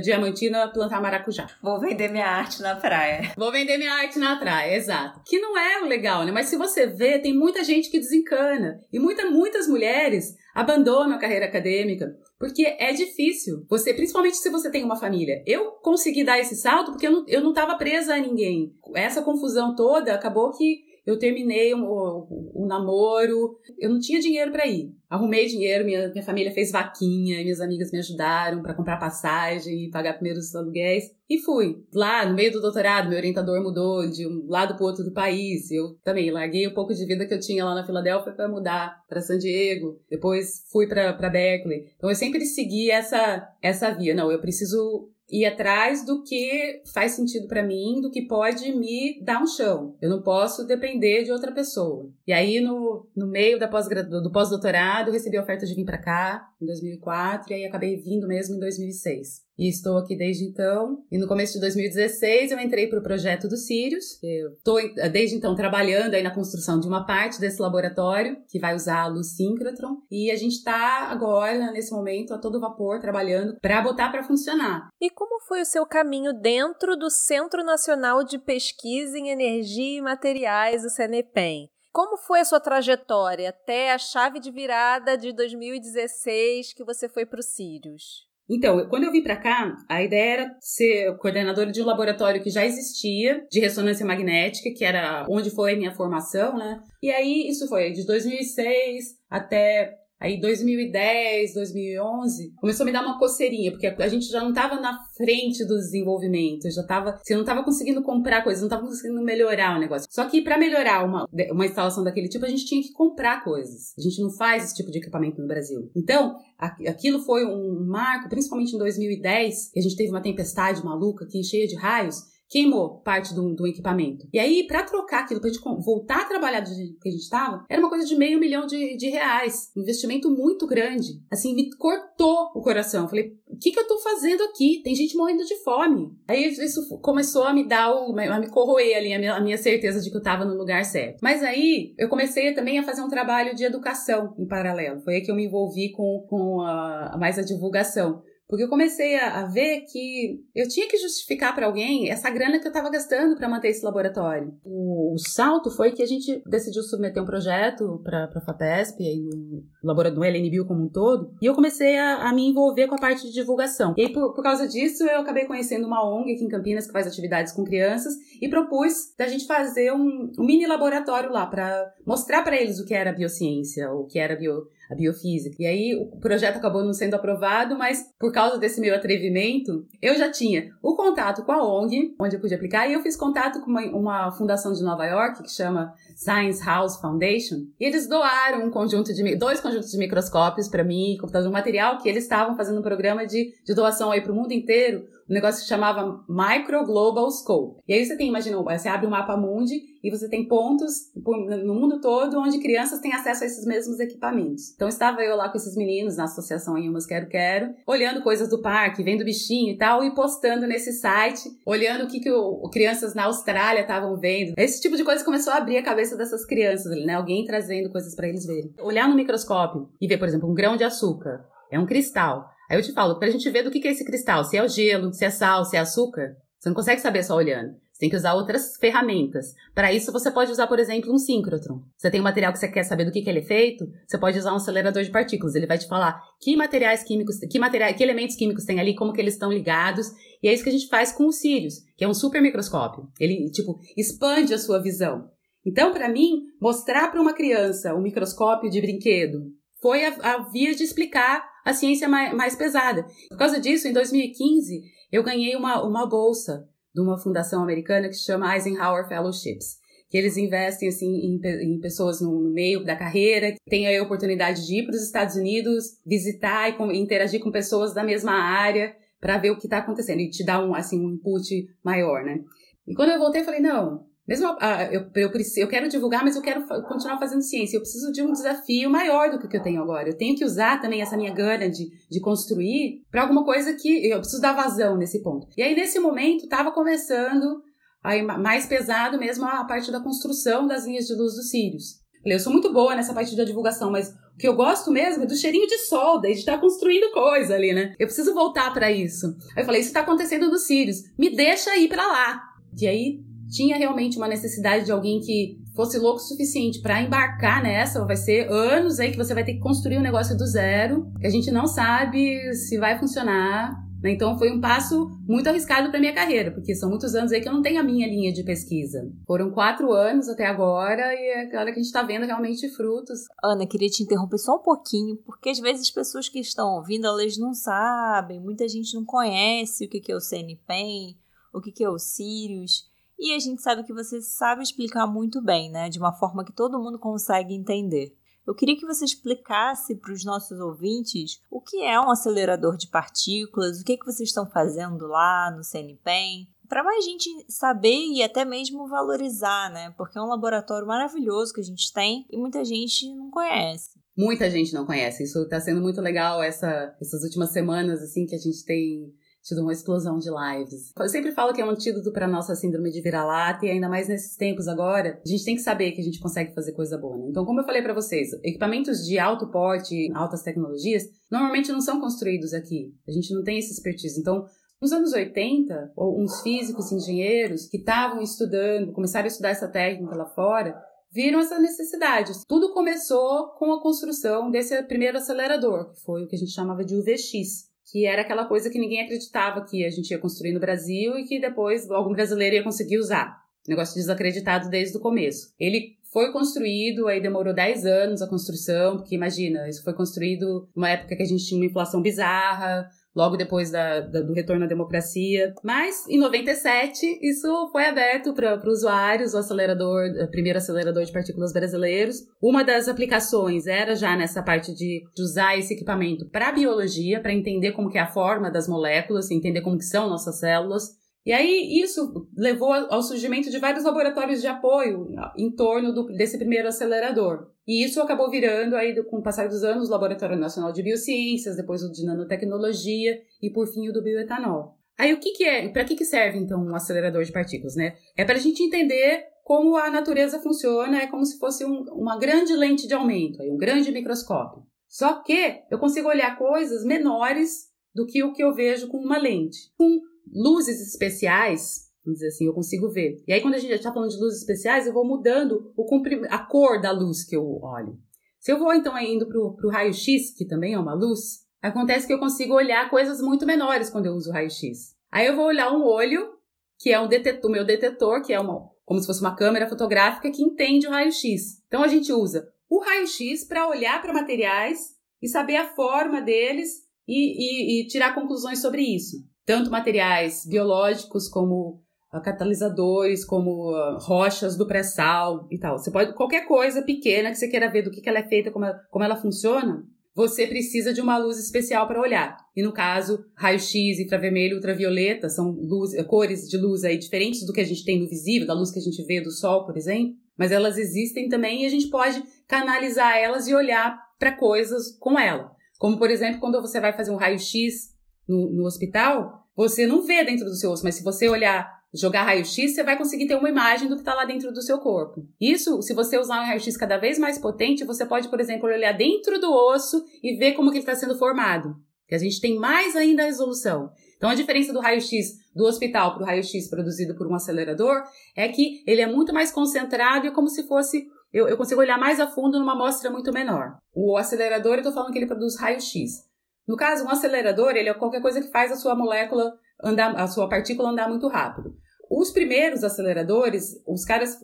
Diamantina 0.00 0.70
plantar 0.72 1.02
maracujá. 1.02 1.48
Vou 1.60 1.80
vender 1.80 2.08
minha 2.08 2.28
arte 2.28 2.62
na 2.62 2.76
praia. 2.76 3.32
Vou 3.36 3.50
vender 3.50 3.76
minha 3.76 3.92
arte 3.92 4.20
na 4.20 4.36
praia, 4.36 4.76
exato. 4.76 5.20
Que 5.26 5.40
não 5.40 5.58
é 5.58 5.82
o 5.82 5.86
legal, 5.86 6.24
né? 6.24 6.30
Mas 6.30 6.46
se 6.46 6.56
você 6.56 6.86
vê, 6.86 7.18
tem 7.18 7.36
muita 7.36 7.64
gente 7.64 7.90
que 7.90 7.98
desencana. 7.98 8.78
E 8.92 9.00
muita, 9.00 9.28
muitas 9.28 9.66
mulheres 9.66 10.36
abandonam 10.54 11.16
a 11.16 11.18
carreira 11.18 11.46
acadêmica. 11.46 12.06
Porque 12.38 12.64
é 12.78 12.92
difícil. 12.92 13.66
Você, 13.68 13.92
principalmente 13.92 14.36
se 14.36 14.48
você 14.48 14.70
tem 14.70 14.84
uma 14.84 14.94
família. 14.94 15.42
Eu 15.44 15.72
consegui 15.82 16.22
dar 16.22 16.38
esse 16.38 16.54
salto 16.54 16.92
porque 16.92 17.08
eu 17.08 17.12
não, 17.12 17.24
eu 17.26 17.42
não 17.42 17.52
tava 17.52 17.76
presa 17.76 18.14
a 18.14 18.20
ninguém. 18.20 18.72
Essa 18.94 19.22
confusão 19.22 19.74
toda 19.74 20.14
acabou 20.14 20.52
que 20.52 20.85
eu 21.06 21.18
terminei 21.18 21.72
o, 21.72 21.78
o, 21.78 22.64
o 22.64 22.66
namoro, 22.66 23.56
eu 23.78 23.88
não 23.88 24.00
tinha 24.00 24.20
dinheiro 24.20 24.50
para 24.50 24.66
ir. 24.66 24.92
Arrumei 25.08 25.46
dinheiro, 25.46 25.84
minha, 25.84 26.08
minha 26.08 26.24
família 26.24 26.52
fez 26.52 26.72
vaquinha, 26.72 27.40
minhas 27.44 27.60
amigas 27.60 27.92
me 27.92 28.00
ajudaram 28.00 28.60
para 28.60 28.74
comprar 28.74 28.96
passagem 28.96 29.84
e 29.84 29.90
pagar 29.90 30.14
primeiros 30.14 30.52
aluguéis. 30.52 31.04
E 31.30 31.38
fui. 31.38 31.84
Lá, 31.94 32.26
no 32.26 32.34
meio 32.34 32.50
do 32.50 32.60
doutorado, 32.60 33.08
meu 33.08 33.18
orientador 33.18 33.62
mudou 33.62 34.08
de 34.10 34.26
um 34.26 34.46
lado 34.48 34.74
para 34.74 34.84
outro 34.84 35.04
do 35.04 35.12
país. 35.12 35.70
Eu 35.70 35.96
também 36.02 36.28
larguei 36.32 36.66
um 36.66 36.74
pouco 36.74 36.92
de 36.92 37.06
vida 37.06 37.24
que 37.24 37.34
eu 37.34 37.40
tinha 37.40 37.64
lá 37.64 37.74
na 37.74 37.86
Filadélfia 37.86 38.32
para 38.32 38.48
mudar 38.48 39.04
para 39.08 39.20
San 39.20 39.38
Diego. 39.38 40.00
Depois 40.10 40.64
fui 40.72 40.88
para 40.88 41.12
Berkeley. 41.30 41.86
Então 41.96 42.10
eu 42.10 42.16
sempre 42.16 42.44
segui 42.44 42.90
essa, 42.90 43.48
essa 43.62 43.92
via. 43.92 44.12
Não, 44.12 44.32
eu 44.32 44.40
preciso 44.40 45.08
ir 45.30 45.44
atrás 45.44 46.04
do 46.04 46.22
que 46.22 46.82
faz 46.92 47.12
sentido 47.12 47.48
para 47.48 47.62
mim, 47.62 48.00
do 48.00 48.10
que 48.10 48.26
pode 48.26 48.72
me 48.72 49.20
dar 49.22 49.42
um 49.42 49.46
chão. 49.46 49.96
Eu 50.00 50.10
não 50.10 50.22
posso 50.22 50.66
depender 50.66 51.24
de 51.24 51.32
outra 51.32 51.52
pessoa. 51.52 52.10
E 52.26 52.32
aí, 52.32 52.60
no, 52.60 53.08
no 53.16 53.26
meio 53.26 53.58
da 53.58 53.68
pós 53.68 53.88
do 53.88 54.32
pós-doutorado, 54.32 55.10
recebi 55.10 55.36
a 55.36 55.42
oferta 55.42 55.66
de 55.66 55.74
vir 55.74 55.84
para 55.84 55.98
cá, 55.98 56.48
em 56.60 56.66
2004, 56.66 57.52
e 57.52 57.54
aí 57.54 57.64
acabei 57.64 57.96
vindo 57.96 58.26
mesmo 58.26 58.56
em 58.56 58.60
2006. 58.60 59.45
E 59.58 59.68
estou 59.68 59.96
aqui 59.96 60.16
desde 60.16 60.44
então. 60.44 61.02
E 61.10 61.18
no 61.18 61.26
começo 61.26 61.54
de 61.54 61.60
2016 61.60 62.50
eu 62.50 62.58
entrei 62.58 62.88
para 62.88 62.98
o 62.98 63.02
projeto 63.02 63.48
do 63.48 63.56
Sirius. 63.56 64.22
Eu 64.22 64.52
estou 64.52 64.78
desde 65.10 65.36
então 65.36 65.54
trabalhando 65.54 66.14
aí 66.14 66.22
na 66.22 66.34
construção 66.34 66.78
de 66.78 66.86
uma 66.86 67.06
parte 67.06 67.40
desse 67.40 67.60
laboratório 67.60 68.36
que 68.48 68.58
vai 68.58 68.74
usar 68.74 69.02
a 69.02 69.06
luz 69.06 69.36
síncrotron. 69.36 69.96
E 70.10 70.30
a 70.30 70.36
gente 70.36 70.56
está 70.56 71.08
agora, 71.10 71.70
nesse 71.72 71.92
momento, 71.92 72.34
a 72.34 72.38
todo 72.38 72.60
vapor, 72.60 73.00
trabalhando 73.00 73.58
para 73.60 73.80
botar 73.80 74.10
para 74.10 74.22
funcionar. 74.22 74.88
E 75.00 75.08
como 75.10 75.40
foi 75.46 75.62
o 75.62 75.66
seu 75.66 75.86
caminho 75.86 76.32
dentro 76.32 76.96
do 76.96 77.10
Centro 77.10 77.64
Nacional 77.64 78.22
de 78.24 78.38
Pesquisa 78.38 79.18
em 79.18 79.30
Energia 79.30 79.98
e 79.98 80.02
Materiais, 80.02 80.84
o 80.84 80.90
CNEPEM? 80.90 81.70
Como 81.92 82.18
foi 82.18 82.40
a 82.40 82.44
sua 82.44 82.60
trajetória 82.60 83.48
até 83.48 83.90
a 83.90 83.96
chave 83.96 84.38
de 84.38 84.50
virada 84.50 85.16
de 85.16 85.32
2016 85.32 86.74
que 86.74 86.84
você 86.84 87.08
foi 87.08 87.24
para 87.24 87.40
o 87.40 87.42
Sirius? 87.42 88.26
Então, 88.48 88.88
quando 88.88 89.04
eu 89.04 89.12
vim 89.12 89.22
para 89.22 89.36
cá, 89.36 89.74
a 89.88 90.02
ideia 90.02 90.32
era 90.32 90.56
ser 90.60 91.16
coordenadora 91.18 91.70
de 91.72 91.82
um 91.82 91.86
laboratório 91.86 92.42
que 92.42 92.50
já 92.50 92.64
existia, 92.64 93.44
de 93.50 93.60
ressonância 93.60 94.06
magnética, 94.06 94.70
que 94.74 94.84
era 94.84 95.26
onde 95.28 95.50
foi 95.50 95.74
a 95.74 95.76
minha 95.76 95.94
formação, 95.94 96.56
né? 96.56 96.78
E 97.02 97.10
aí, 97.10 97.48
isso 97.48 97.68
foi 97.68 97.90
de 97.92 98.06
2006 98.06 99.04
até 99.28 99.92
Aí 100.18 100.40
2010, 100.40 101.52
2011, 101.54 102.52
começou 102.56 102.84
a 102.84 102.86
me 102.86 102.92
dar 102.92 103.02
uma 103.02 103.18
coceirinha, 103.18 103.70
porque 103.70 103.86
a 103.86 104.08
gente 104.08 104.26
já 104.26 104.40
não 104.40 104.48
estava 104.48 104.80
na 104.80 104.98
frente 105.14 105.62
do 105.66 105.76
desenvolvimento, 105.76 106.70
já 106.70 106.80
estava, 106.80 107.20
você 107.22 107.34
não 107.34 107.42
estava 107.42 107.62
conseguindo 107.62 108.02
comprar 108.02 108.42
coisas, 108.42 108.62
não 108.62 108.68
estava 108.68 108.86
conseguindo 108.86 109.22
melhorar 109.22 109.76
o 109.76 109.80
negócio. 109.80 110.08
Só 110.10 110.24
que 110.24 110.40
para 110.40 110.56
melhorar 110.56 111.04
uma, 111.04 111.28
uma 111.50 111.66
instalação 111.66 112.02
daquele 112.02 112.28
tipo, 112.28 112.46
a 112.46 112.48
gente 112.48 112.64
tinha 112.64 112.82
que 112.82 112.92
comprar 112.92 113.44
coisas. 113.44 113.92
A 113.98 114.00
gente 114.00 114.22
não 114.22 114.30
faz 114.30 114.64
esse 114.64 114.74
tipo 114.74 114.90
de 114.90 114.98
equipamento 114.98 115.40
no 115.40 115.46
Brasil. 115.46 115.90
Então, 115.94 116.38
aquilo 116.58 117.18
foi 117.18 117.44
um 117.44 117.84
marco, 117.86 118.30
principalmente 118.30 118.74
em 118.74 118.78
2010, 118.78 119.72
que 119.72 119.78
a 119.78 119.82
gente 119.82 119.96
teve 119.96 120.10
uma 120.10 120.22
tempestade 120.22 120.82
maluca 120.82 121.26
aqui, 121.26 121.44
cheia 121.44 121.66
de 121.66 121.76
raios, 121.76 122.35
queimou 122.48 123.00
parte 123.00 123.34
do, 123.34 123.54
do 123.54 123.66
equipamento. 123.66 124.26
E 124.32 124.38
aí, 124.38 124.66
para 124.66 124.82
trocar 124.82 125.24
aquilo, 125.24 125.40
pra 125.40 125.50
gente 125.50 125.62
voltar 125.62 126.22
a 126.22 126.24
trabalhar 126.24 126.60
do 126.60 126.74
jeito 126.74 126.98
que 127.00 127.08
a 127.08 127.12
gente 127.12 127.22
estava, 127.22 127.64
era 127.68 127.80
uma 127.80 127.88
coisa 127.88 128.06
de 128.06 128.16
meio 128.16 128.38
milhão 128.38 128.66
de, 128.66 128.96
de 128.96 129.08
reais. 129.08 129.70
Um 129.76 129.82
investimento 129.82 130.30
muito 130.30 130.66
grande. 130.66 131.20
Assim, 131.30 131.54
me 131.54 131.70
cortou 131.76 132.52
o 132.54 132.60
coração. 132.60 133.08
Falei, 133.08 133.36
o 133.48 133.56
que, 133.58 133.70
que 133.70 133.78
eu 133.78 133.86
tô 133.86 133.98
fazendo 133.98 134.42
aqui? 134.44 134.80
Tem 134.82 134.94
gente 134.94 135.16
morrendo 135.16 135.44
de 135.44 135.56
fome. 135.62 136.12
Aí 136.28 136.48
isso 136.48 136.98
começou 137.00 137.44
a 137.44 137.52
me 137.52 137.66
dar 137.66 137.92
o. 137.92 138.18
a 138.18 138.38
me 138.38 138.48
corroer 138.48 138.96
ali 138.96 139.12
a 139.12 139.18
minha, 139.18 139.34
a 139.34 139.40
minha 139.40 139.58
certeza 139.58 140.00
de 140.00 140.10
que 140.10 140.16
eu 140.16 140.22
tava 140.22 140.44
no 140.44 140.56
lugar 140.56 140.84
certo. 140.84 141.18
Mas 141.22 141.42
aí 141.42 141.94
eu 141.98 142.08
comecei 142.08 142.52
também 142.54 142.78
a 142.78 142.82
fazer 142.82 143.02
um 143.02 143.08
trabalho 143.08 143.54
de 143.54 143.64
educação 143.64 144.34
em 144.38 144.46
paralelo. 144.46 145.00
Foi 145.00 145.16
aí 145.16 145.20
que 145.22 145.30
eu 145.30 145.34
me 145.34 145.46
envolvi 145.46 145.90
com, 145.92 146.26
com 146.28 146.60
a, 146.60 147.16
mais 147.18 147.38
a 147.38 147.42
divulgação. 147.42 148.22
Porque 148.48 148.62
eu 148.62 148.68
comecei 148.68 149.16
a, 149.16 149.40
a 149.40 149.46
ver 149.46 149.82
que 149.90 150.40
eu 150.54 150.68
tinha 150.68 150.88
que 150.88 150.96
justificar 150.96 151.54
para 151.54 151.66
alguém 151.66 152.10
essa 152.10 152.30
grana 152.30 152.58
que 152.58 152.66
eu 152.66 152.70
estava 152.70 152.90
gastando 152.90 153.36
para 153.36 153.48
manter 153.48 153.68
esse 153.68 153.84
laboratório. 153.84 154.54
O, 154.64 155.14
o, 155.14 155.18
salto 155.18 155.70
foi 155.70 155.90
que 155.90 156.02
a 156.02 156.06
gente 156.06 156.42
decidiu 156.46 156.82
submeter 156.82 157.22
um 157.22 157.26
projeto 157.26 158.00
para 158.04 158.30
a 158.32 158.40
FAPESP, 158.40 159.02
aí 159.02 159.20
no, 159.20 159.64
laboratório, 159.82 160.18
no 160.18 160.24
LNBio 160.24 160.66
como 160.66 160.84
um 160.84 160.88
todo, 160.88 161.34
e 161.42 161.46
eu 161.46 161.54
comecei 161.54 161.98
a, 161.98 162.28
a, 162.28 162.32
me 162.32 162.48
envolver 162.48 162.86
com 162.86 162.94
a 162.94 163.00
parte 163.00 163.26
de 163.26 163.32
divulgação. 163.32 163.94
E 163.96 164.02
aí, 164.02 164.12
por, 164.12 164.32
por 164.32 164.42
causa 164.42 164.68
disso, 164.68 165.04
eu 165.04 165.20
acabei 165.20 165.46
conhecendo 165.46 165.86
uma 165.86 166.06
ONG 166.08 166.34
aqui 166.34 166.44
em 166.44 166.48
Campinas 166.48 166.86
que 166.86 166.92
faz 166.92 167.06
atividades 167.06 167.52
com 167.52 167.64
crianças 167.64 168.14
e 168.40 168.48
propus 168.48 169.12
da 169.18 169.26
gente 169.26 169.46
fazer 169.46 169.92
um, 169.92 170.30
um 170.38 170.46
mini 170.46 170.66
laboratório 170.66 171.30
lá 171.30 171.46
para 171.46 171.92
mostrar 172.06 172.42
para 172.42 172.56
eles 172.56 172.78
o 172.78 172.86
que 172.86 172.94
era 172.94 173.12
biociência, 173.12 173.90
o 173.90 174.06
que 174.06 174.18
era 174.18 174.36
bio, 174.36 174.68
a 174.90 174.94
biofísica. 174.94 175.56
E 175.58 175.66
aí 175.66 175.94
o 175.94 176.18
projeto 176.18 176.56
acabou 176.56 176.84
não 176.84 176.92
sendo 176.92 177.14
aprovado, 177.14 177.76
mas 177.76 178.04
por 178.18 178.32
causa 178.32 178.58
desse 178.58 178.80
meu 178.80 178.94
atrevimento, 178.94 179.86
eu 180.00 180.16
já 180.16 180.30
tinha 180.30 180.70
o 180.82 180.94
contato 180.94 181.44
com 181.44 181.52
a 181.52 181.62
ONG, 181.62 182.14
onde 182.20 182.36
eu 182.36 182.40
pude 182.40 182.54
aplicar, 182.54 182.88
e 182.88 182.92
eu 182.92 183.02
fiz 183.02 183.16
contato 183.16 183.60
com 183.60 183.70
uma, 183.70 183.82
uma 183.82 184.32
fundação 184.32 184.72
de 184.72 184.82
Nova 184.82 185.04
York 185.04 185.42
que 185.42 185.50
chama 185.50 185.92
Science 186.16 186.64
House 186.64 186.96
Foundation, 187.00 187.66
e 187.78 187.84
eles 187.84 188.08
doaram 188.08 188.66
um 188.66 188.70
conjunto 188.70 189.12
de 189.12 189.36
dois 189.36 189.60
conjuntos 189.60 189.90
de 189.90 189.98
microscópios 189.98 190.68
para 190.68 190.84
mim, 190.84 191.16
computador, 191.20 191.48
um 191.48 191.52
material 191.52 191.98
que 191.98 192.08
eles 192.08 192.24
estavam 192.24 192.56
fazendo 192.56 192.78
um 192.78 192.82
programa 192.82 193.26
de, 193.26 193.52
de 193.64 193.74
doação 193.74 194.10
aí 194.10 194.20
para 194.20 194.32
o 194.32 194.34
mundo 194.34 194.52
inteiro, 194.52 195.06
um 195.28 195.34
negócio 195.34 195.62
que 195.62 195.68
chamava 195.68 196.24
Micro 196.28 196.84
Global 196.84 197.30
Scope. 197.30 197.80
E 197.86 197.94
aí 197.94 198.04
você 198.04 198.16
tem, 198.16 198.28
imagina, 198.28 198.62
você 198.62 198.88
abre 198.88 199.06
o 199.06 199.08
um 199.08 199.12
mapa 199.12 199.36
mundi 199.36 199.96
e 200.02 200.10
você 200.10 200.28
tem 200.28 200.46
pontos 200.46 201.10
no 201.16 201.74
mundo 201.74 202.00
todo 202.00 202.38
onde 202.38 202.60
crianças 202.60 203.00
têm 203.00 203.12
acesso 203.12 203.42
a 203.42 203.46
esses 203.46 203.66
mesmos 203.66 203.98
equipamentos. 203.98 204.72
Então 204.74 204.88
estava 204.88 205.20
eu 205.22 205.36
lá 205.36 205.48
com 205.48 205.56
esses 205.56 205.76
meninos 205.76 206.16
na 206.16 206.24
associação 206.24 206.78
em 206.78 206.88
Umas 206.88 207.06
Quero 207.06 207.28
Quero, 207.28 207.74
olhando 207.86 208.22
coisas 208.22 208.48
do 208.48 208.62
parque, 208.62 209.02
vendo 209.02 209.24
bichinho 209.24 209.72
e 209.72 209.76
tal, 209.76 210.04
e 210.04 210.14
postando 210.14 210.66
nesse 210.66 210.92
site, 210.92 211.48
olhando 211.66 212.04
o 212.04 212.08
que, 212.08 212.20
que 212.20 212.30
o, 212.30 212.68
crianças 212.70 213.14
na 213.14 213.24
Austrália 213.24 213.80
estavam 213.80 214.16
vendo. 214.16 214.54
Esse 214.56 214.80
tipo 214.80 214.96
de 214.96 215.04
coisa 215.04 215.24
começou 215.24 215.52
a 215.52 215.56
abrir 215.56 215.78
a 215.78 215.82
cabeça 215.82 216.16
dessas 216.16 216.44
crianças, 216.46 217.04
né? 217.04 217.14
Alguém 217.14 217.44
trazendo 217.44 217.90
coisas 217.90 218.14
para 218.14 218.28
eles 218.28 218.46
verem. 218.46 218.72
Olhar 218.80 219.08
no 219.08 219.16
microscópio 219.16 219.88
e 220.00 220.06
ver, 220.06 220.18
por 220.18 220.28
exemplo, 220.28 220.48
um 220.48 220.54
grão 220.54 220.76
de 220.76 220.84
açúcar. 220.84 221.44
É 221.70 221.80
um 221.80 221.86
cristal. 221.86 222.48
Aí 222.68 222.78
eu 222.78 222.82
te 222.82 222.92
falo, 222.92 223.18
pra 223.18 223.30
gente 223.30 223.48
ver 223.50 223.62
do 223.62 223.70
que, 223.70 223.80
que 223.80 223.88
é 223.88 223.92
esse 223.92 224.04
cristal, 224.04 224.44
se 224.44 224.56
é 224.56 224.62
o 224.62 224.68
gelo, 224.68 225.12
se 225.12 225.24
é 225.24 225.30
sal, 225.30 225.64
se 225.64 225.76
é 225.76 225.80
açúcar, 225.80 226.36
você 226.58 226.68
não 226.68 226.74
consegue 226.74 227.00
saber 227.00 227.22
só 227.22 227.36
olhando. 227.36 227.76
Você 227.96 228.00
tem 228.00 228.10
que 228.10 228.16
usar 228.16 228.34
outras 228.34 228.76
ferramentas. 228.76 229.54
Para 229.74 229.90
isso, 229.90 230.12
você 230.12 230.30
pode 230.30 230.52
usar, 230.52 230.66
por 230.66 230.78
exemplo, 230.78 231.10
um 231.10 231.16
síncrotron. 231.16 231.80
Você 231.96 232.10
tem 232.10 232.20
um 232.20 232.24
material 232.24 232.52
que 232.52 232.58
você 232.58 232.68
quer 232.68 232.82
saber 232.82 233.06
do 233.06 233.10
que, 233.10 233.22
que 233.22 233.30
ele 233.30 233.38
é 233.38 233.42
feito, 233.42 233.88
você 234.06 234.18
pode 234.18 234.38
usar 234.38 234.52
um 234.52 234.56
acelerador 234.56 235.02
de 235.02 235.10
partículas. 235.10 235.54
Ele 235.54 235.66
vai 235.66 235.78
te 235.78 235.86
falar 235.86 236.20
que 236.38 236.54
materiais 236.56 237.02
químicos, 237.02 237.38
que 237.38 237.58
materiais, 237.58 237.96
que 237.96 238.02
elementos 238.02 238.36
químicos 238.36 238.66
tem 238.66 238.80
ali, 238.80 238.94
como 238.94 239.14
que 239.14 239.20
eles 239.20 239.32
estão 239.32 239.50
ligados. 239.50 240.08
E 240.42 240.48
é 240.48 240.52
isso 240.52 240.62
que 240.62 240.68
a 240.68 240.72
gente 240.72 240.88
faz 240.88 241.10
com 241.10 241.26
os 241.26 241.36
cílios, 241.36 241.76
que 241.96 242.04
é 242.04 242.08
um 242.08 242.12
super 242.12 242.42
microscópio. 242.42 243.08
Ele, 243.18 243.50
tipo, 243.50 243.80
expande 243.96 244.52
a 244.52 244.58
sua 244.58 244.82
visão. 244.82 245.30
Então, 245.64 245.90
para 245.90 246.08
mim, 246.08 246.42
mostrar 246.60 247.10
para 247.10 247.20
uma 247.20 247.32
criança 247.32 247.94
um 247.94 248.02
microscópio 248.02 248.68
de 248.68 248.80
brinquedo 248.80 249.55
foi 249.80 250.04
a, 250.04 250.16
a 250.22 250.48
via 250.50 250.74
de 250.74 250.82
explicar 250.82 251.44
a 251.64 251.72
ciência 251.72 252.08
mais, 252.08 252.34
mais 252.34 252.54
pesada. 252.54 253.06
Por 253.28 253.38
causa 253.38 253.60
disso, 253.60 253.88
em 253.88 253.92
2015, 253.92 254.82
eu 255.10 255.22
ganhei 255.22 255.56
uma, 255.56 255.82
uma 255.82 256.06
bolsa 256.06 256.68
de 256.94 257.00
uma 257.00 257.18
fundação 257.18 257.62
americana 257.62 258.08
que 258.08 258.14
se 258.14 258.24
chama 258.24 258.54
Eisenhower 258.54 259.08
Fellowships 259.08 259.78
que 260.08 260.16
eles 260.16 260.36
investem 260.36 260.88
assim 260.88 261.06
em, 261.06 261.40
em 261.62 261.80
pessoas 261.80 262.20
no, 262.20 262.40
no, 262.40 262.52
meio 262.52 262.84
da 262.84 262.96
carreira, 262.96 263.52
que 263.52 263.58
tem 263.68 263.96
a 263.96 264.02
oportunidade 264.02 264.66
de 264.66 264.80
ir 264.80 264.86
para 264.86 264.94
os 264.94 265.02
Estados 265.02 265.34
Unidos, 265.36 266.00
visitar 266.06 266.68
e 266.68 266.74
com, 266.74 266.92
interagir 266.92 267.40
com 267.40 267.50
pessoas 267.50 267.92
da 267.92 268.04
mesma 268.04 268.32
área 268.32 268.94
para 269.20 269.38
ver 269.38 269.50
o 269.50 269.58
que 269.58 269.66
está 269.66 269.78
acontecendo 269.78 270.20
e 270.20 270.30
te 270.30 270.44
dar 270.44 270.64
um 270.64 270.74
assim 270.74 271.04
um 271.04 271.10
input 271.10 271.44
maior, 271.82 272.22
né? 272.22 272.40
E 272.86 272.94
quando 272.94 273.10
eu 273.10 273.18
voltei, 273.18 273.40
eu 273.40 273.44
falei 273.44 273.60
não, 273.60 274.06
mesmo 274.26 274.56
ah, 274.60 274.84
eu, 274.90 275.06
eu, 275.14 275.30
eu 275.56 275.68
quero 275.68 275.88
divulgar, 275.88 276.24
mas 276.24 276.34
eu 276.34 276.42
quero 276.42 276.66
continuar 276.88 277.18
fazendo 277.18 277.42
ciência. 277.42 277.76
Eu 277.76 277.80
preciso 277.80 278.10
de 278.10 278.22
um 278.22 278.32
desafio 278.32 278.90
maior 278.90 279.30
do 279.30 279.38
que 279.38 279.46
o 279.46 279.48
que 279.48 279.56
eu 279.56 279.62
tenho 279.62 279.80
agora. 279.80 280.08
Eu 280.08 280.16
tenho 280.16 280.36
que 280.36 280.44
usar 280.44 280.80
também 280.80 281.00
essa 281.00 281.16
minha 281.16 281.32
gana 281.32 281.70
de, 281.70 281.90
de 282.10 282.20
construir 282.20 283.02
para 283.10 283.22
alguma 283.22 283.44
coisa 283.44 283.74
que 283.74 284.08
eu 284.08 284.18
preciso 284.18 284.42
dar 284.42 284.52
vazão 284.52 284.96
nesse 284.96 285.22
ponto. 285.22 285.46
E 285.56 285.62
aí, 285.62 285.76
nesse 285.76 286.00
momento, 286.00 286.44
estava 286.44 286.72
começando 286.72 287.62
aí, 288.02 288.22
mais 288.22 288.66
pesado 288.66 289.18
mesmo 289.18 289.44
a 289.44 289.64
parte 289.64 289.92
da 289.92 290.00
construção 290.00 290.66
das 290.66 290.86
linhas 290.86 291.06
de 291.06 291.14
luz 291.14 291.34
dos 291.34 291.50
cílios. 291.50 292.04
Eu 292.24 292.40
sou 292.40 292.52
muito 292.52 292.72
boa 292.72 292.96
nessa 292.96 293.14
parte 293.14 293.36
da 293.36 293.44
divulgação, 293.44 293.92
mas 293.92 294.08
o 294.08 294.36
que 294.36 294.48
eu 294.48 294.56
gosto 294.56 294.90
mesmo 294.90 295.22
é 295.22 295.26
do 295.26 295.36
cheirinho 295.36 295.68
de 295.68 295.78
solda 295.78 296.28
e 296.28 296.32
de 296.32 296.40
estar 296.40 296.54
tá 296.54 296.58
construindo 296.58 297.12
coisa 297.12 297.54
ali, 297.54 297.72
né? 297.72 297.94
Eu 298.00 298.06
preciso 298.08 298.34
voltar 298.34 298.72
para 298.74 298.90
isso. 298.90 299.28
Aí 299.56 299.62
eu 299.62 299.64
falei, 299.64 299.80
isso 299.80 299.90
está 299.90 300.00
acontecendo 300.00 300.50
nos 300.50 300.66
cílios, 300.66 301.04
me 301.16 301.30
deixa 301.30 301.76
ir 301.76 301.88
para 301.88 302.04
lá. 302.04 302.42
E 302.78 302.88
aí 302.88 303.25
tinha 303.48 303.76
realmente 303.76 304.16
uma 304.16 304.28
necessidade 304.28 304.84
de 304.84 304.92
alguém 304.92 305.20
que 305.20 305.58
fosse 305.74 305.98
louco 305.98 306.18
o 306.18 306.22
suficiente 306.22 306.80
para 306.80 307.02
embarcar 307.02 307.62
nessa, 307.62 308.04
vai 308.04 308.16
ser 308.16 308.50
anos 308.50 308.98
aí 308.98 309.10
que 309.10 309.16
você 309.16 309.34
vai 309.34 309.44
ter 309.44 309.54
que 309.54 309.60
construir 309.60 309.98
um 309.98 310.02
negócio 310.02 310.36
do 310.36 310.46
zero, 310.46 311.10
que 311.20 311.26
a 311.26 311.30
gente 311.30 311.50
não 311.50 311.66
sabe 311.66 312.54
se 312.54 312.78
vai 312.78 312.98
funcionar. 312.98 313.86
Né? 314.02 314.12
Então 314.12 314.38
foi 314.38 314.50
um 314.50 314.60
passo 314.60 315.08
muito 315.26 315.48
arriscado 315.48 315.90
para 315.90 316.00
minha 316.00 316.14
carreira, 316.14 316.50
porque 316.50 316.74
são 316.74 316.88
muitos 316.88 317.14
anos 317.14 317.32
aí 317.32 317.40
que 317.40 317.48
eu 317.48 317.52
não 317.52 317.62
tenho 317.62 317.80
a 317.80 317.84
minha 317.84 318.06
linha 318.06 318.32
de 318.32 318.42
pesquisa. 318.42 319.10
Foram 319.26 319.50
quatro 319.50 319.92
anos 319.92 320.28
até 320.28 320.46
agora 320.46 321.14
e 321.14 321.28
é 321.28 321.40
agora 321.42 321.66
que 321.66 321.78
a 321.78 321.82
gente 321.82 321.86
está 321.86 322.02
vendo 322.02 322.26
realmente 322.26 322.68
frutos. 322.68 323.20
Ana, 323.42 323.66
queria 323.66 323.88
te 323.88 324.02
interromper 324.02 324.38
só 324.38 324.56
um 324.56 324.62
pouquinho, 324.62 325.16
porque 325.24 325.50
às 325.50 325.58
vezes 325.58 325.82
as 325.82 325.90
pessoas 325.90 326.28
que 326.28 326.38
estão 326.38 326.76
ouvindo, 326.76 327.06
elas 327.06 327.36
não 327.36 327.52
sabem, 327.52 328.40
muita 328.40 328.68
gente 328.68 328.94
não 328.94 329.04
conhece 329.04 329.84
o 329.84 329.88
que 329.88 330.10
é 330.10 330.16
o 330.16 330.20
CNPEM, 330.20 331.16
o 331.52 331.60
que 331.60 331.82
é 331.82 331.88
o 331.88 331.98
Sirius. 331.98 332.88
E 333.18 333.34
a 333.34 333.38
gente 333.38 333.62
sabe 333.62 333.82
que 333.84 333.92
você 333.92 334.20
sabe 334.20 334.62
explicar 334.62 335.06
muito 335.06 335.42
bem, 335.42 335.70
né? 335.70 335.88
De 335.88 335.98
uma 335.98 336.12
forma 336.12 336.44
que 336.44 336.52
todo 336.52 336.78
mundo 336.78 336.98
consegue 336.98 337.54
entender. 337.54 338.14
Eu 338.46 338.54
queria 338.54 338.76
que 338.76 338.86
você 338.86 339.04
explicasse 339.04 339.96
para 339.96 340.12
os 340.12 340.24
nossos 340.24 340.60
ouvintes 340.60 341.40
o 341.50 341.60
que 341.60 341.82
é 341.82 341.98
um 341.98 342.10
acelerador 342.10 342.76
de 342.76 342.86
partículas, 342.86 343.80
o 343.80 343.84
que, 343.84 343.94
é 343.94 343.96
que 343.96 344.04
vocês 344.04 344.28
estão 344.28 344.48
fazendo 344.48 345.06
lá 345.08 345.50
no 345.50 345.64
CNPEM, 345.64 346.48
para 346.68 346.84
mais 346.84 347.04
gente 347.04 347.28
saber 347.48 347.96
e 347.96 348.22
até 348.22 348.44
mesmo 348.44 348.86
valorizar, 348.86 349.70
né? 349.70 349.92
Porque 349.96 350.16
é 350.16 350.22
um 350.22 350.28
laboratório 350.28 350.86
maravilhoso 350.86 351.52
que 351.52 351.60
a 351.60 351.64
gente 351.64 351.92
tem 351.92 352.24
e 352.30 352.36
muita 352.36 352.64
gente 352.64 353.12
não 353.14 353.30
conhece. 353.30 353.90
Muita 354.16 354.48
gente 354.50 354.72
não 354.72 354.86
conhece. 354.86 355.24
Isso 355.24 355.42
está 355.42 355.60
sendo 355.60 355.80
muito 355.80 356.00
legal 356.00 356.42
essa, 356.42 356.96
essas 357.00 357.22
últimas 357.22 357.52
semanas, 357.52 358.00
assim, 358.00 358.26
que 358.26 358.34
a 358.34 358.38
gente 358.38 358.64
tem 358.64 359.12
tido 359.46 359.62
uma 359.62 359.72
explosão 359.72 360.18
de 360.18 360.28
lives. 360.28 360.92
Eu 360.98 361.08
sempre 361.08 361.30
falo 361.30 361.52
que 361.52 361.60
é 361.60 361.64
um 361.64 361.70
antídoto 361.70 362.12
para 362.12 362.26
nossa 362.26 362.56
síndrome 362.56 362.90
de 362.90 363.00
vira-lata 363.00 363.64
e 363.64 363.70
ainda 363.70 363.88
mais 363.88 364.08
nesses 364.08 364.36
tempos 364.36 364.66
agora, 364.66 365.20
a 365.24 365.28
gente 365.28 365.44
tem 365.44 365.54
que 365.54 365.62
saber 365.62 365.92
que 365.92 366.00
a 366.00 366.04
gente 366.04 366.18
consegue 366.18 366.52
fazer 366.52 366.72
coisa 366.72 366.98
boa, 366.98 367.16
né? 367.16 367.26
Então, 367.28 367.44
como 367.44 367.60
eu 367.60 367.64
falei 367.64 367.80
para 367.80 367.94
vocês, 367.94 368.32
equipamentos 368.42 369.06
de 369.06 369.20
alto 369.20 369.46
porte, 369.48 370.10
altas 370.14 370.42
tecnologias, 370.42 371.04
normalmente 371.30 371.70
não 371.70 371.80
são 371.80 372.00
construídos 372.00 372.52
aqui. 372.52 372.92
A 373.06 373.12
gente 373.12 373.32
não 373.32 373.44
tem 373.44 373.58
esse 373.58 373.72
expertise. 373.72 374.18
Então, 374.18 374.44
nos 374.82 374.92
anos 374.92 375.12
80, 375.12 375.92
uns 375.96 376.42
físicos, 376.42 376.90
engenheiros 376.90 377.68
que 377.68 377.76
estavam 377.76 378.20
estudando, 378.20 378.92
começaram 378.92 379.26
a 379.26 379.28
estudar 379.28 379.50
essa 379.50 379.68
técnica 379.68 380.16
lá 380.16 380.26
fora, 380.26 380.76
viram 381.12 381.38
essa 381.38 381.58
necessidade. 381.58 382.32
Tudo 382.48 382.74
começou 382.74 383.54
com 383.58 383.72
a 383.72 383.80
construção 383.80 384.50
desse 384.50 384.82
primeiro 384.82 385.18
acelerador, 385.18 385.92
que 385.92 386.00
foi 386.02 386.24
o 386.24 386.28
que 386.28 386.34
a 386.34 386.38
gente 386.38 386.50
chamava 386.50 386.84
de 386.84 386.96
UVX, 386.96 387.70
que 387.90 388.04
era 388.04 388.22
aquela 388.22 388.46
coisa 388.46 388.68
que 388.68 388.78
ninguém 388.78 389.02
acreditava 389.02 389.64
que 389.64 389.84
a 389.84 389.90
gente 389.90 390.10
ia 390.10 390.18
construir 390.18 390.52
no 390.52 390.60
Brasil 390.60 391.18
e 391.18 391.24
que 391.24 391.40
depois 391.40 391.88
algum 391.90 392.12
brasileiro 392.12 392.56
ia 392.56 392.64
conseguir 392.64 392.98
usar. 392.98 393.38
Negócio 393.68 393.94
desacreditado 393.94 394.68
desde 394.68 394.96
o 394.96 395.00
começo. 395.00 395.52
Ele 395.58 395.96
foi 396.12 396.32
construído, 396.32 397.08
aí 397.08 397.20
demorou 397.20 397.54
10 397.54 397.84
anos 397.84 398.22
a 398.22 398.28
construção, 398.28 398.96
porque 398.96 399.14
imagina, 399.14 399.68
isso 399.68 399.84
foi 399.84 399.92
construído 399.92 400.68
numa 400.74 400.90
época 400.90 401.16
que 401.16 401.22
a 401.22 401.26
gente 401.26 401.44
tinha 401.44 401.60
uma 401.60 401.66
inflação 401.66 402.00
bizarra, 402.00 402.88
logo 403.16 403.36
depois 403.36 403.70
da, 403.70 404.00
da, 404.00 404.20
do 404.20 404.34
retorno 404.34 404.66
à 404.66 404.68
democracia. 404.68 405.54
Mas, 405.64 406.06
em 406.06 406.18
97, 406.18 407.18
isso 407.22 407.68
foi 407.72 407.86
aberto 407.86 408.34
para 408.34 408.60
usuários, 408.66 409.32
o 409.32 409.38
acelerador, 409.38 410.10
o 410.22 410.30
primeiro 410.30 410.58
acelerador 410.58 411.02
de 411.02 411.12
partículas 411.12 411.52
brasileiros. 411.52 412.18
Uma 412.42 412.62
das 412.62 412.88
aplicações 412.88 413.66
era 413.66 413.96
já 413.96 414.14
nessa 414.14 414.42
parte 414.42 414.74
de, 414.74 415.02
de 415.14 415.22
usar 415.22 415.58
esse 415.58 415.72
equipamento 415.72 416.28
para 416.28 416.52
biologia, 416.52 417.20
para 417.20 417.32
entender 417.32 417.72
como 417.72 417.90
que 417.90 417.96
é 417.96 418.02
a 418.02 418.12
forma 418.12 418.50
das 418.50 418.68
moléculas, 418.68 419.30
entender 419.30 419.62
como 419.62 419.78
que 419.78 419.84
são 419.84 420.10
nossas 420.10 420.38
células. 420.38 420.90
E 421.24 421.32
aí 421.32 421.80
isso 421.82 422.28
levou 422.36 422.72
ao 422.72 423.02
surgimento 423.02 423.50
de 423.50 423.58
vários 423.58 423.84
laboratórios 423.84 424.40
de 424.40 424.46
apoio 424.46 425.08
em 425.36 425.50
torno 425.50 425.92
do, 425.92 426.06
desse 426.06 426.38
primeiro 426.38 426.68
acelerador. 426.68 427.48
E 427.66 427.84
isso 427.84 428.00
acabou 428.00 428.30
virando, 428.30 428.76
aí, 428.76 428.94
com 429.04 429.18
o 429.18 429.22
passar 429.22 429.48
dos 429.48 429.64
anos, 429.64 429.88
o 429.88 429.92
Laboratório 429.92 430.36
Nacional 430.36 430.72
de 430.72 430.82
Biociências, 430.82 431.56
depois 431.56 431.82
o 431.82 431.90
de 431.90 432.04
Nanotecnologia 432.04 433.20
e, 433.42 433.50
por 433.50 433.66
fim, 433.66 433.88
o 433.88 433.92
do 433.92 434.02
bioetanol. 434.02 434.78
Aí, 434.96 435.12
o 435.12 435.18
que, 435.18 435.32
que 435.32 435.44
é? 435.44 435.68
Para 435.68 435.84
que, 435.84 435.96
que 435.96 436.04
serve, 436.04 436.38
então, 436.38 436.64
um 436.64 436.74
acelerador 436.74 437.24
de 437.24 437.32
partículas, 437.32 437.74
né? 437.74 437.96
É 438.16 438.24
para 438.24 438.36
a 438.36 438.40
gente 438.40 438.62
entender 438.62 439.24
como 439.42 439.76
a 439.76 439.90
natureza 439.90 440.40
funciona, 440.40 441.02
é 441.02 441.06
como 441.06 441.24
se 441.24 441.38
fosse 441.38 441.64
um, 441.64 441.82
uma 441.92 442.18
grande 442.18 442.54
lente 442.54 442.86
de 442.86 442.94
aumento, 442.94 443.42
aí, 443.42 443.50
um 443.50 443.56
grande 443.56 443.90
microscópio. 443.90 444.64
Só 444.88 445.22
que 445.22 445.62
eu 445.70 445.78
consigo 445.78 446.08
olhar 446.08 446.38
coisas 446.38 446.84
menores 446.84 447.68
do 447.94 448.06
que 448.06 448.22
o 448.22 448.32
que 448.32 448.42
eu 448.42 448.54
vejo 448.54 448.88
com 448.88 448.98
uma 448.98 449.18
lente. 449.18 449.72
Com 449.76 450.00
luzes 450.32 450.80
especiais, 450.80 451.85
vamos 452.06 452.20
dizer 452.20 452.28
assim, 452.28 452.46
eu 452.46 452.54
consigo 452.54 452.88
ver. 452.88 453.22
E 453.26 453.32
aí, 453.32 453.40
quando 453.40 453.54
a 453.54 453.58
gente 453.58 453.70
já 453.70 453.76
está 453.76 453.92
falando 453.92 454.10
de 454.10 454.20
luzes 454.20 454.38
especiais, 454.38 454.86
eu 454.86 454.92
vou 454.92 455.04
mudando 455.04 455.72
o 455.76 455.84
a 456.30 456.38
cor 456.38 456.80
da 456.80 456.92
luz 456.92 457.24
que 457.24 457.36
eu 457.36 457.60
olho. 457.60 457.98
Se 458.38 458.52
eu 458.52 458.58
vou, 458.58 458.72
então, 458.72 458.96
indo 458.96 459.26
para 459.26 459.38
o 459.38 459.70
raio-x, 459.70 460.32
que 460.36 460.46
também 460.46 460.74
é 460.74 460.78
uma 460.78 460.94
luz, 460.94 461.44
acontece 461.60 462.06
que 462.06 462.12
eu 462.12 462.18
consigo 462.18 462.54
olhar 462.54 462.88
coisas 462.88 463.20
muito 463.20 463.44
menores 463.44 463.90
quando 463.90 464.06
eu 464.06 464.14
uso 464.14 464.30
raio-x. 464.30 464.94
Aí 465.10 465.26
eu 465.26 465.34
vou 465.34 465.46
olhar 465.46 465.72
um 465.72 465.84
olho, 465.84 466.30
que 466.78 466.92
é 466.92 467.00
um 467.00 467.08
detetor, 467.08 467.50
o 467.50 467.52
meu 467.52 467.64
detetor, 467.64 468.22
que 468.22 468.32
é 468.32 468.38
uma, 468.38 468.70
como 468.84 469.00
se 469.00 469.06
fosse 469.06 469.20
uma 469.20 469.34
câmera 469.34 469.68
fotográfica 469.68 470.30
que 470.30 470.42
entende 470.42 470.86
o 470.86 470.90
raio-x. 470.90 471.60
Então 471.66 471.82
a 471.82 471.88
gente 471.88 472.12
usa 472.12 472.48
o 472.68 472.78
raio-x 472.78 473.44
para 473.44 473.68
olhar 473.68 474.00
para 474.00 474.12
materiais 474.12 474.94
e 475.20 475.28
saber 475.28 475.56
a 475.56 475.74
forma 475.74 476.20
deles 476.20 476.86
e, 477.06 477.80
e, 477.80 477.82
e 477.82 477.86
tirar 477.86 478.14
conclusões 478.14 478.60
sobre 478.60 478.82
isso. 478.82 479.16
Tanto 479.44 479.70
materiais 479.70 480.44
biológicos 480.46 481.28
como 481.28 481.82
catalisadores, 482.20 483.24
como 483.24 483.70
uh, 483.70 483.98
rochas 483.98 484.56
do 484.56 484.66
pré-sal 484.66 485.46
e 485.50 485.58
tal. 485.58 485.78
Você 485.78 485.90
pode, 485.90 486.14
qualquer 486.14 486.46
coisa 486.46 486.82
pequena 486.82 487.30
que 487.30 487.36
você 487.36 487.48
queira 487.48 487.70
ver 487.70 487.82
do 487.82 487.90
que, 487.90 488.00
que 488.00 488.08
ela 488.08 488.18
é 488.18 488.28
feita, 488.28 488.50
como 488.50 488.64
ela, 488.64 488.78
como 488.90 489.04
ela 489.04 489.16
funciona, 489.16 489.84
você 490.14 490.46
precisa 490.46 490.94
de 490.94 491.00
uma 491.02 491.18
luz 491.18 491.38
especial 491.38 491.86
para 491.86 492.00
olhar. 492.00 492.38
E 492.56 492.62
no 492.62 492.72
caso, 492.72 493.22
raio-x, 493.34 494.00
infravermelho, 494.00 494.56
ultravioleta 494.56 495.28
são 495.28 495.50
luz, 495.50 495.92
cores 496.06 496.48
de 496.48 496.56
luz 496.56 496.84
aí 496.84 496.96
diferentes 496.96 497.44
do 497.44 497.52
que 497.52 497.60
a 497.60 497.66
gente 497.66 497.84
tem 497.84 498.00
no 498.00 498.08
visível, 498.08 498.46
da 498.46 498.54
luz 498.54 498.70
que 498.70 498.78
a 498.78 498.82
gente 498.82 499.04
vê 499.04 499.20
do 499.20 499.30
sol, 499.30 499.66
por 499.66 499.76
exemplo. 499.76 500.14
Mas 500.38 500.50
elas 500.52 500.78
existem 500.78 501.28
também 501.28 501.62
e 501.62 501.66
a 501.66 501.70
gente 501.70 501.88
pode 501.88 502.22
canalizar 502.48 503.16
elas 503.18 503.46
e 503.46 503.54
olhar 503.54 503.98
para 504.18 504.32
coisas 504.32 504.96
com 504.98 505.18
ela. 505.18 505.50
Como, 505.78 505.98
por 505.98 506.10
exemplo, 506.10 506.40
quando 506.40 506.62
você 506.62 506.80
vai 506.80 506.94
fazer 506.94 507.10
um 507.10 507.16
raio-x 507.16 507.94
no, 508.26 508.50
no 508.50 508.64
hospital, 508.64 509.46
você 509.54 509.86
não 509.86 510.02
vê 510.02 510.24
dentro 510.24 510.46
do 510.46 510.56
seu 510.56 510.70
osso, 510.70 510.82
mas 510.82 510.94
se 510.94 511.04
você 511.04 511.28
olhar 511.28 511.75
jogar 511.94 512.24
raio-x, 512.24 512.74
você 512.74 512.82
vai 512.82 512.96
conseguir 512.96 513.26
ter 513.26 513.36
uma 513.36 513.48
imagem 513.48 513.88
do 513.88 513.94
que 513.94 514.02
está 514.02 514.14
lá 514.14 514.24
dentro 514.24 514.52
do 514.52 514.62
seu 514.62 514.78
corpo. 514.78 515.26
Isso, 515.40 515.80
se 515.82 515.94
você 515.94 516.18
usar 516.18 516.40
um 516.40 516.44
raio-x 516.44 516.76
cada 516.76 516.98
vez 516.98 517.18
mais 517.18 517.38
potente, 517.38 517.84
você 517.84 518.04
pode, 518.04 518.28
por 518.28 518.40
exemplo, 518.40 518.68
olhar 518.68 518.92
dentro 518.92 519.40
do 519.40 519.52
osso 519.52 520.04
e 520.22 520.36
ver 520.36 520.52
como 520.52 520.70
que 520.70 520.78
ele 520.78 520.82
está 520.82 520.94
sendo 520.94 521.16
formado. 521.16 521.76
Que 522.06 522.14
a 522.14 522.18
gente 522.18 522.40
tem 522.40 522.58
mais 522.58 522.94
ainda 522.94 523.22
a 523.22 523.26
resolução. 523.26 523.90
Então, 524.16 524.30
a 524.30 524.34
diferença 524.34 524.72
do 524.72 524.80
raio-x 524.80 525.38
do 525.54 525.64
hospital 525.64 526.14
para 526.14 526.22
o 526.22 526.26
raio-x 526.26 526.68
produzido 526.68 527.14
por 527.16 527.26
um 527.26 527.34
acelerador 527.34 528.02
é 528.36 528.48
que 528.48 528.82
ele 528.86 529.00
é 529.00 529.06
muito 529.06 529.32
mais 529.32 529.50
concentrado 529.50 530.26
e 530.26 530.28
é 530.28 530.32
como 530.32 530.48
se 530.48 530.66
fosse. 530.66 531.06
Eu, 531.32 531.48
eu 531.48 531.56
consigo 531.56 531.80
olhar 531.80 531.98
mais 531.98 532.20
a 532.20 532.26
fundo 532.26 532.58
numa 532.58 532.72
amostra 532.72 533.10
muito 533.10 533.32
menor. 533.32 533.76
O 533.94 534.16
acelerador, 534.16 534.74
eu 534.74 534.78
estou 534.78 534.92
falando 534.92 535.12
que 535.12 535.18
ele 535.18 535.26
produz 535.26 535.58
raio-x. 535.58 536.24
No 536.66 536.76
caso, 536.76 537.04
um 537.04 537.10
acelerador, 537.10 537.76
ele 537.76 537.88
é 537.88 537.94
qualquer 537.94 538.20
coisa 538.20 538.40
que 538.40 538.50
faz 538.50 538.72
a 538.72 538.76
sua 538.76 538.94
molécula 538.94 539.52
andar, 539.82 540.14
a 540.16 540.26
sua 540.26 540.48
partícula 540.48 540.90
andar 540.90 541.08
muito 541.08 541.28
rápido. 541.28 541.74
Os 542.10 542.30
primeiros 542.30 542.84
aceleradores, 542.84 543.82
os 543.86 544.04
caras 544.04 544.38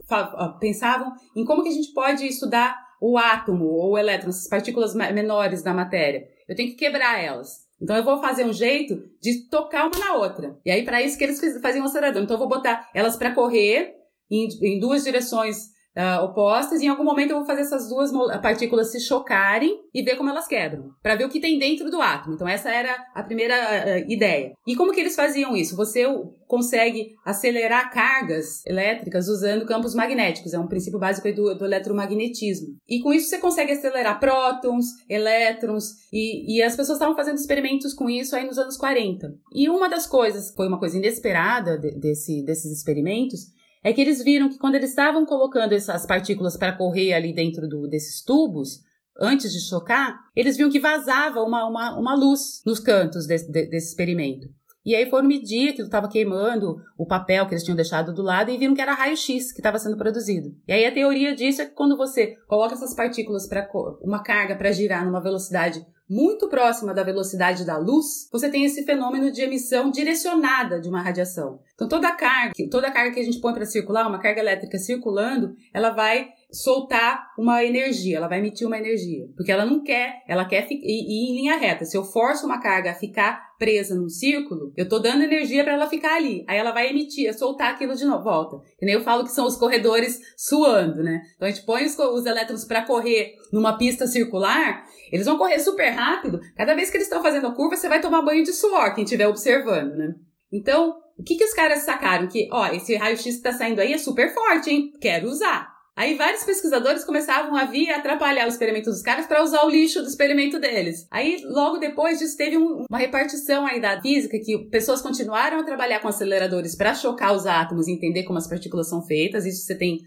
pensavam 0.58 1.12
em 1.36 1.44
como 1.44 1.62
que 1.62 1.68
a 1.68 1.72
gente 1.72 1.92
pode 1.92 2.26
estudar 2.26 2.76
o 3.00 3.16
átomo 3.16 3.66
ou 3.66 3.92
o 3.92 3.98
elétron, 3.98 4.30
essas 4.30 4.48
partículas 4.48 4.94
menores 4.94 5.62
da 5.62 5.72
matéria. 5.72 6.24
Eu 6.48 6.56
tenho 6.56 6.70
que 6.70 6.76
quebrar 6.76 7.22
elas. 7.22 7.62
Então 7.80 7.96
eu 7.96 8.04
vou 8.04 8.20
fazer 8.20 8.44
um 8.44 8.52
jeito 8.52 8.96
de 9.20 9.48
tocar 9.48 9.86
uma 9.86 9.98
na 9.98 10.14
outra. 10.14 10.56
E 10.64 10.70
aí 10.70 10.84
para 10.84 11.02
isso 11.02 11.18
que 11.18 11.24
eles 11.24 11.40
faziam 11.60 11.84
o 11.84 11.88
acelerador. 11.88 12.22
Então 12.22 12.36
eu 12.36 12.38
vou 12.40 12.48
botar 12.48 12.88
elas 12.94 13.16
para 13.16 13.34
correr 13.34 13.94
em, 14.30 14.48
em 14.62 14.78
duas 14.78 15.02
direções 15.02 15.72
uh, 15.96 16.24
opostas, 16.24 16.80
e 16.80 16.86
em 16.86 16.88
algum 16.88 17.04
momento 17.04 17.30
eu 17.30 17.38
vou 17.38 17.46
fazer 17.46 17.62
essas 17.62 17.88
duas 17.88 18.10
partículas 18.40 18.90
se 18.90 19.00
chocarem 19.00 19.80
e 19.94 20.02
ver 20.02 20.16
como 20.16 20.30
elas 20.30 20.46
quebram, 20.46 20.90
para 21.02 21.14
ver 21.14 21.24
o 21.24 21.28
que 21.28 21.40
tem 21.40 21.58
dentro 21.58 21.90
do 21.90 22.00
átomo. 22.00 22.34
Então, 22.34 22.48
essa 22.48 22.70
era 22.70 22.94
a 23.14 23.22
primeira 23.22 23.54
uh, 23.54 24.10
ideia. 24.10 24.52
E 24.66 24.74
como 24.74 24.92
que 24.92 25.00
eles 25.00 25.14
faziam 25.14 25.56
isso? 25.56 25.76
Você 25.76 26.06
consegue 26.46 27.14
acelerar 27.24 27.92
cargas 27.92 28.64
elétricas 28.66 29.28
usando 29.28 29.66
campos 29.66 29.94
magnéticos, 29.94 30.52
é 30.52 30.58
um 30.58 30.66
princípio 30.66 30.98
básico 30.98 31.32
do, 31.32 31.54
do 31.54 31.64
eletromagnetismo. 31.64 32.76
E 32.88 33.00
com 33.00 33.12
isso 33.12 33.28
você 33.28 33.38
consegue 33.38 33.72
acelerar 33.72 34.20
prótons, 34.20 34.86
elétrons, 35.08 35.92
e, 36.12 36.56
e 36.56 36.62
as 36.62 36.76
pessoas 36.76 36.96
estavam 36.96 37.16
fazendo 37.16 37.38
experimentos 37.38 37.94
com 37.94 38.08
isso 38.08 38.36
aí 38.36 38.44
nos 38.44 38.58
anos 38.58 38.76
40. 38.76 39.32
E 39.54 39.68
uma 39.68 39.88
das 39.88 40.06
coisas, 40.06 40.52
foi 40.54 40.68
uma 40.68 40.78
coisa 40.78 40.96
inesperada 40.98 41.78
de, 41.78 41.92
desse, 41.98 42.42
desses 42.44 42.70
experimentos, 42.70 43.46
é 43.82 43.92
que 43.92 44.00
eles 44.00 44.22
viram 44.22 44.48
que 44.48 44.58
quando 44.58 44.76
eles 44.76 44.90
estavam 44.90 45.26
colocando 45.26 45.72
essas 45.72 46.06
partículas 46.06 46.56
para 46.56 46.76
correr 46.76 47.12
ali 47.12 47.34
dentro 47.34 47.68
do, 47.68 47.88
desses 47.88 48.22
tubos, 48.22 48.80
antes 49.20 49.52
de 49.52 49.60
chocar, 49.60 50.18
eles 50.34 50.56
viam 50.56 50.70
que 50.70 50.78
vazava 50.78 51.42
uma, 51.42 51.66
uma, 51.66 51.98
uma 51.98 52.14
luz 52.14 52.62
nos 52.64 52.78
cantos 52.78 53.26
desse, 53.26 53.50
desse 53.50 53.88
experimento. 53.88 54.48
E 54.84 54.96
aí 54.96 55.08
foram 55.08 55.28
medir 55.28 55.74
que 55.74 55.82
estava 55.82 56.08
queimando 56.08 56.76
o 56.98 57.06
papel 57.06 57.46
que 57.46 57.54
eles 57.54 57.62
tinham 57.62 57.76
deixado 57.76 58.12
do 58.12 58.22
lado 58.22 58.50
e 58.50 58.58
viram 58.58 58.74
que 58.74 58.80
era 58.80 58.94
raio-x 58.94 59.52
que 59.52 59.60
estava 59.60 59.78
sendo 59.78 59.96
produzido. 59.96 60.56
E 60.66 60.72
aí 60.72 60.84
a 60.84 60.92
teoria 60.92 61.36
disso 61.36 61.62
é 61.62 61.66
que 61.66 61.74
quando 61.74 61.96
você 61.96 62.34
coloca 62.48 62.74
essas 62.74 62.94
partículas 62.94 63.46
para 63.46 63.68
uma 64.00 64.22
carga 64.22 64.56
para 64.56 64.72
girar 64.72 65.04
numa 65.04 65.22
velocidade 65.22 65.86
muito 66.08 66.48
próxima 66.48 66.92
da 66.92 67.02
velocidade 67.02 67.64
da 67.64 67.78
luz, 67.78 68.28
você 68.30 68.50
tem 68.50 68.64
esse 68.64 68.84
fenômeno 68.84 69.30
de 69.30 69.42
emissão 69.42 69.90
direcionada 69.90 70.80
de 70.80 70.88
uma 70.88 71.02
radiação. 71.02 71.60
Então 71.74 71.88
toda 71.88 72.12
carga, 72.12 72.52
toda 72.70 72.90
carga 72.90 73.12
que 73.12 73.20
a 73.20 73.24
gente 73.24 73.40
põe 73.40 73.54
para 73.54 73.64
circular, 73.64 74.06
uma 74.06 74.20
carga 74.20 74.40
elétrica 74.40 74.78
circulando, 74.78 75.54
ela 75.72 75.90
vai 75.90 76.28
soltar 76.52 77.32
uma 77.38 77.64
energia, 77.64 78.18
ela 78.18 78.28
vai 78.28 78.38
emitir 78.38 78.66
uma 78.66 78.76
energia, 78.76 79.26
porque 79.34 79.50
ela 79.50 79.64
não 79.64 79.82
quer, 79.82 80.22
ela 80.28 80.44
quer 80.44 80.66
ir, 80.70 80.76
em 80.82 81.34
linha 81.34 81.56
reta. 81.56 81.84
Se 81.84 81.96
eu 81.96 82.04
forço 82.04 82.44
uma 82.44 82.60
carga 82.60 82.90
a 82.90 82.94
ficar 82.94 83.52
presa 83.58 83.94
num 83.94 84.08
círculo, 84.08 84.72
eu 84.76 84.88
tô 84.88 84.98
dando 84.98 85.22
energia 85.22 85.64
para 85.64 85.72
ela 85.72 85.88
ficar 85.88 86.16
ali. 86.16 86.44
Aí 86.46 86.58
ela 86.58 86.72
vai 86.72 86.90
emitir, 86.90 87.32
soltar 87.36 87.72
aquilo 87.72 87.94
de 87.94 88.04
novo, 88.04 88.24
volta. 88.24 88.58
Que 88.78 88.84
nem 88.84 88.94
eu 88.94 89.00
falo 89.00 89.24
que 89.24 89.32
são 89.32 89.46
os 89.46 89.56
corredores 89.56 90.20
suando, 90.36 91.02
né? 91.02 91.22
Então 91.36 91.48
a 91.48 91.50
gente 91.50 91.64
põe 91.64 91.84
os, 91.86 91.98
os 91.98 92.26
elétrons 92.26 92.64
para 92.64 92.82
correr 92.82 93.34
numa 93.52 93.78
pista 93.78 94.06
circular, 94.06 94.84
eles 95.10 95.26
vão 95.26 95.38
correr 95.38 95.58
super 95.58 95.91
rápido. 95.92 96.40
Cada 96.56 96.74
vez 96.74 96.90
que 96.90 96.96
eles 96.96 97.06
estão 97.06 97.22
fazendo 97.22 97.46
a 97.46 97.54
curva, 97.54 97.76
você 97.76 97.88
vai 97.88 98.00
tomar 98.00 98.22
banho 98.22 98.42
de 98.42 98.52
suor, 98.52 98.94
quem 98.94 99.04
estiver 99.04 99.28
observando, 99.28 99.94
né? 99.94 100.14
Então, 100.52 100.96
o 101.18 101.22
que, 101.22 101.36
que 101.36 101.44
os 101.44 101.54
caras 101.54 101.80
sacaram? 101.80 102.26
Que, 102.26 102.48
ó, 102.52 102.66
esse 102.66 102.96
raio-x 102.96 103.22
que 103.22 103.30
está 103.30 103.52
saindo 103.52 103.80
aí 103.80 103.92
é 103.92 103.98
super 103.98 104.32
forte, 104.34 104.70
hein? 104.70 104.92
Quero 105.00 105.28
usar. 105.28 105.72
Aí 105.94 106.14
vários 106.14 106.42
pesquisadores 106.42 107.04
começavam 107.04 107.54
a 107.54 107.66
vir 107.66 107.90
atrapalhar 107.90 108.46
o 108.46 108.48
experimento 108.48 108.88
dos 108.88 109.02
caras 109.02 109.26
para 109.26 109.42
usar 109.42 109.62
o 109.64 109.68
lixo 109.68 110.00
do 110.00 110.08
experimento 110.08 110.58
deles. 110.58 111.06
Aí 111.10 111.42
logo 111.44 111.76
depois 111.76 112.18
disso 112.18 112.36
teve 112.36 112.56
um, 112.56 112.86
uma 112.88 112.98
repartição 112.98 113.66
aí 113.66 113.78
da 113.78 114.00
física 114.00 114.38
que 114.42 114.56
pessoas 114.70 115.02
continuaram 115.02 115.60
a 115.60 115.64
trabalhar 115.64 116.00
com 116.00 116.08
aceleradores 116.08 116.74
para 116.74 116.94
chocar 116.94 117.34
os 117.34 117.46
átomos 117.46 117.88
e 117.88 117.92
entender 117.92 118.22
como 118.22 118.38
as 118.38 118.48
partículas 118.48 118.88
são 118.88 119.02
feitas. 119.02 119.44
Isso 119.44 119.66
você 119.66 119.74
tem 119.74 119.98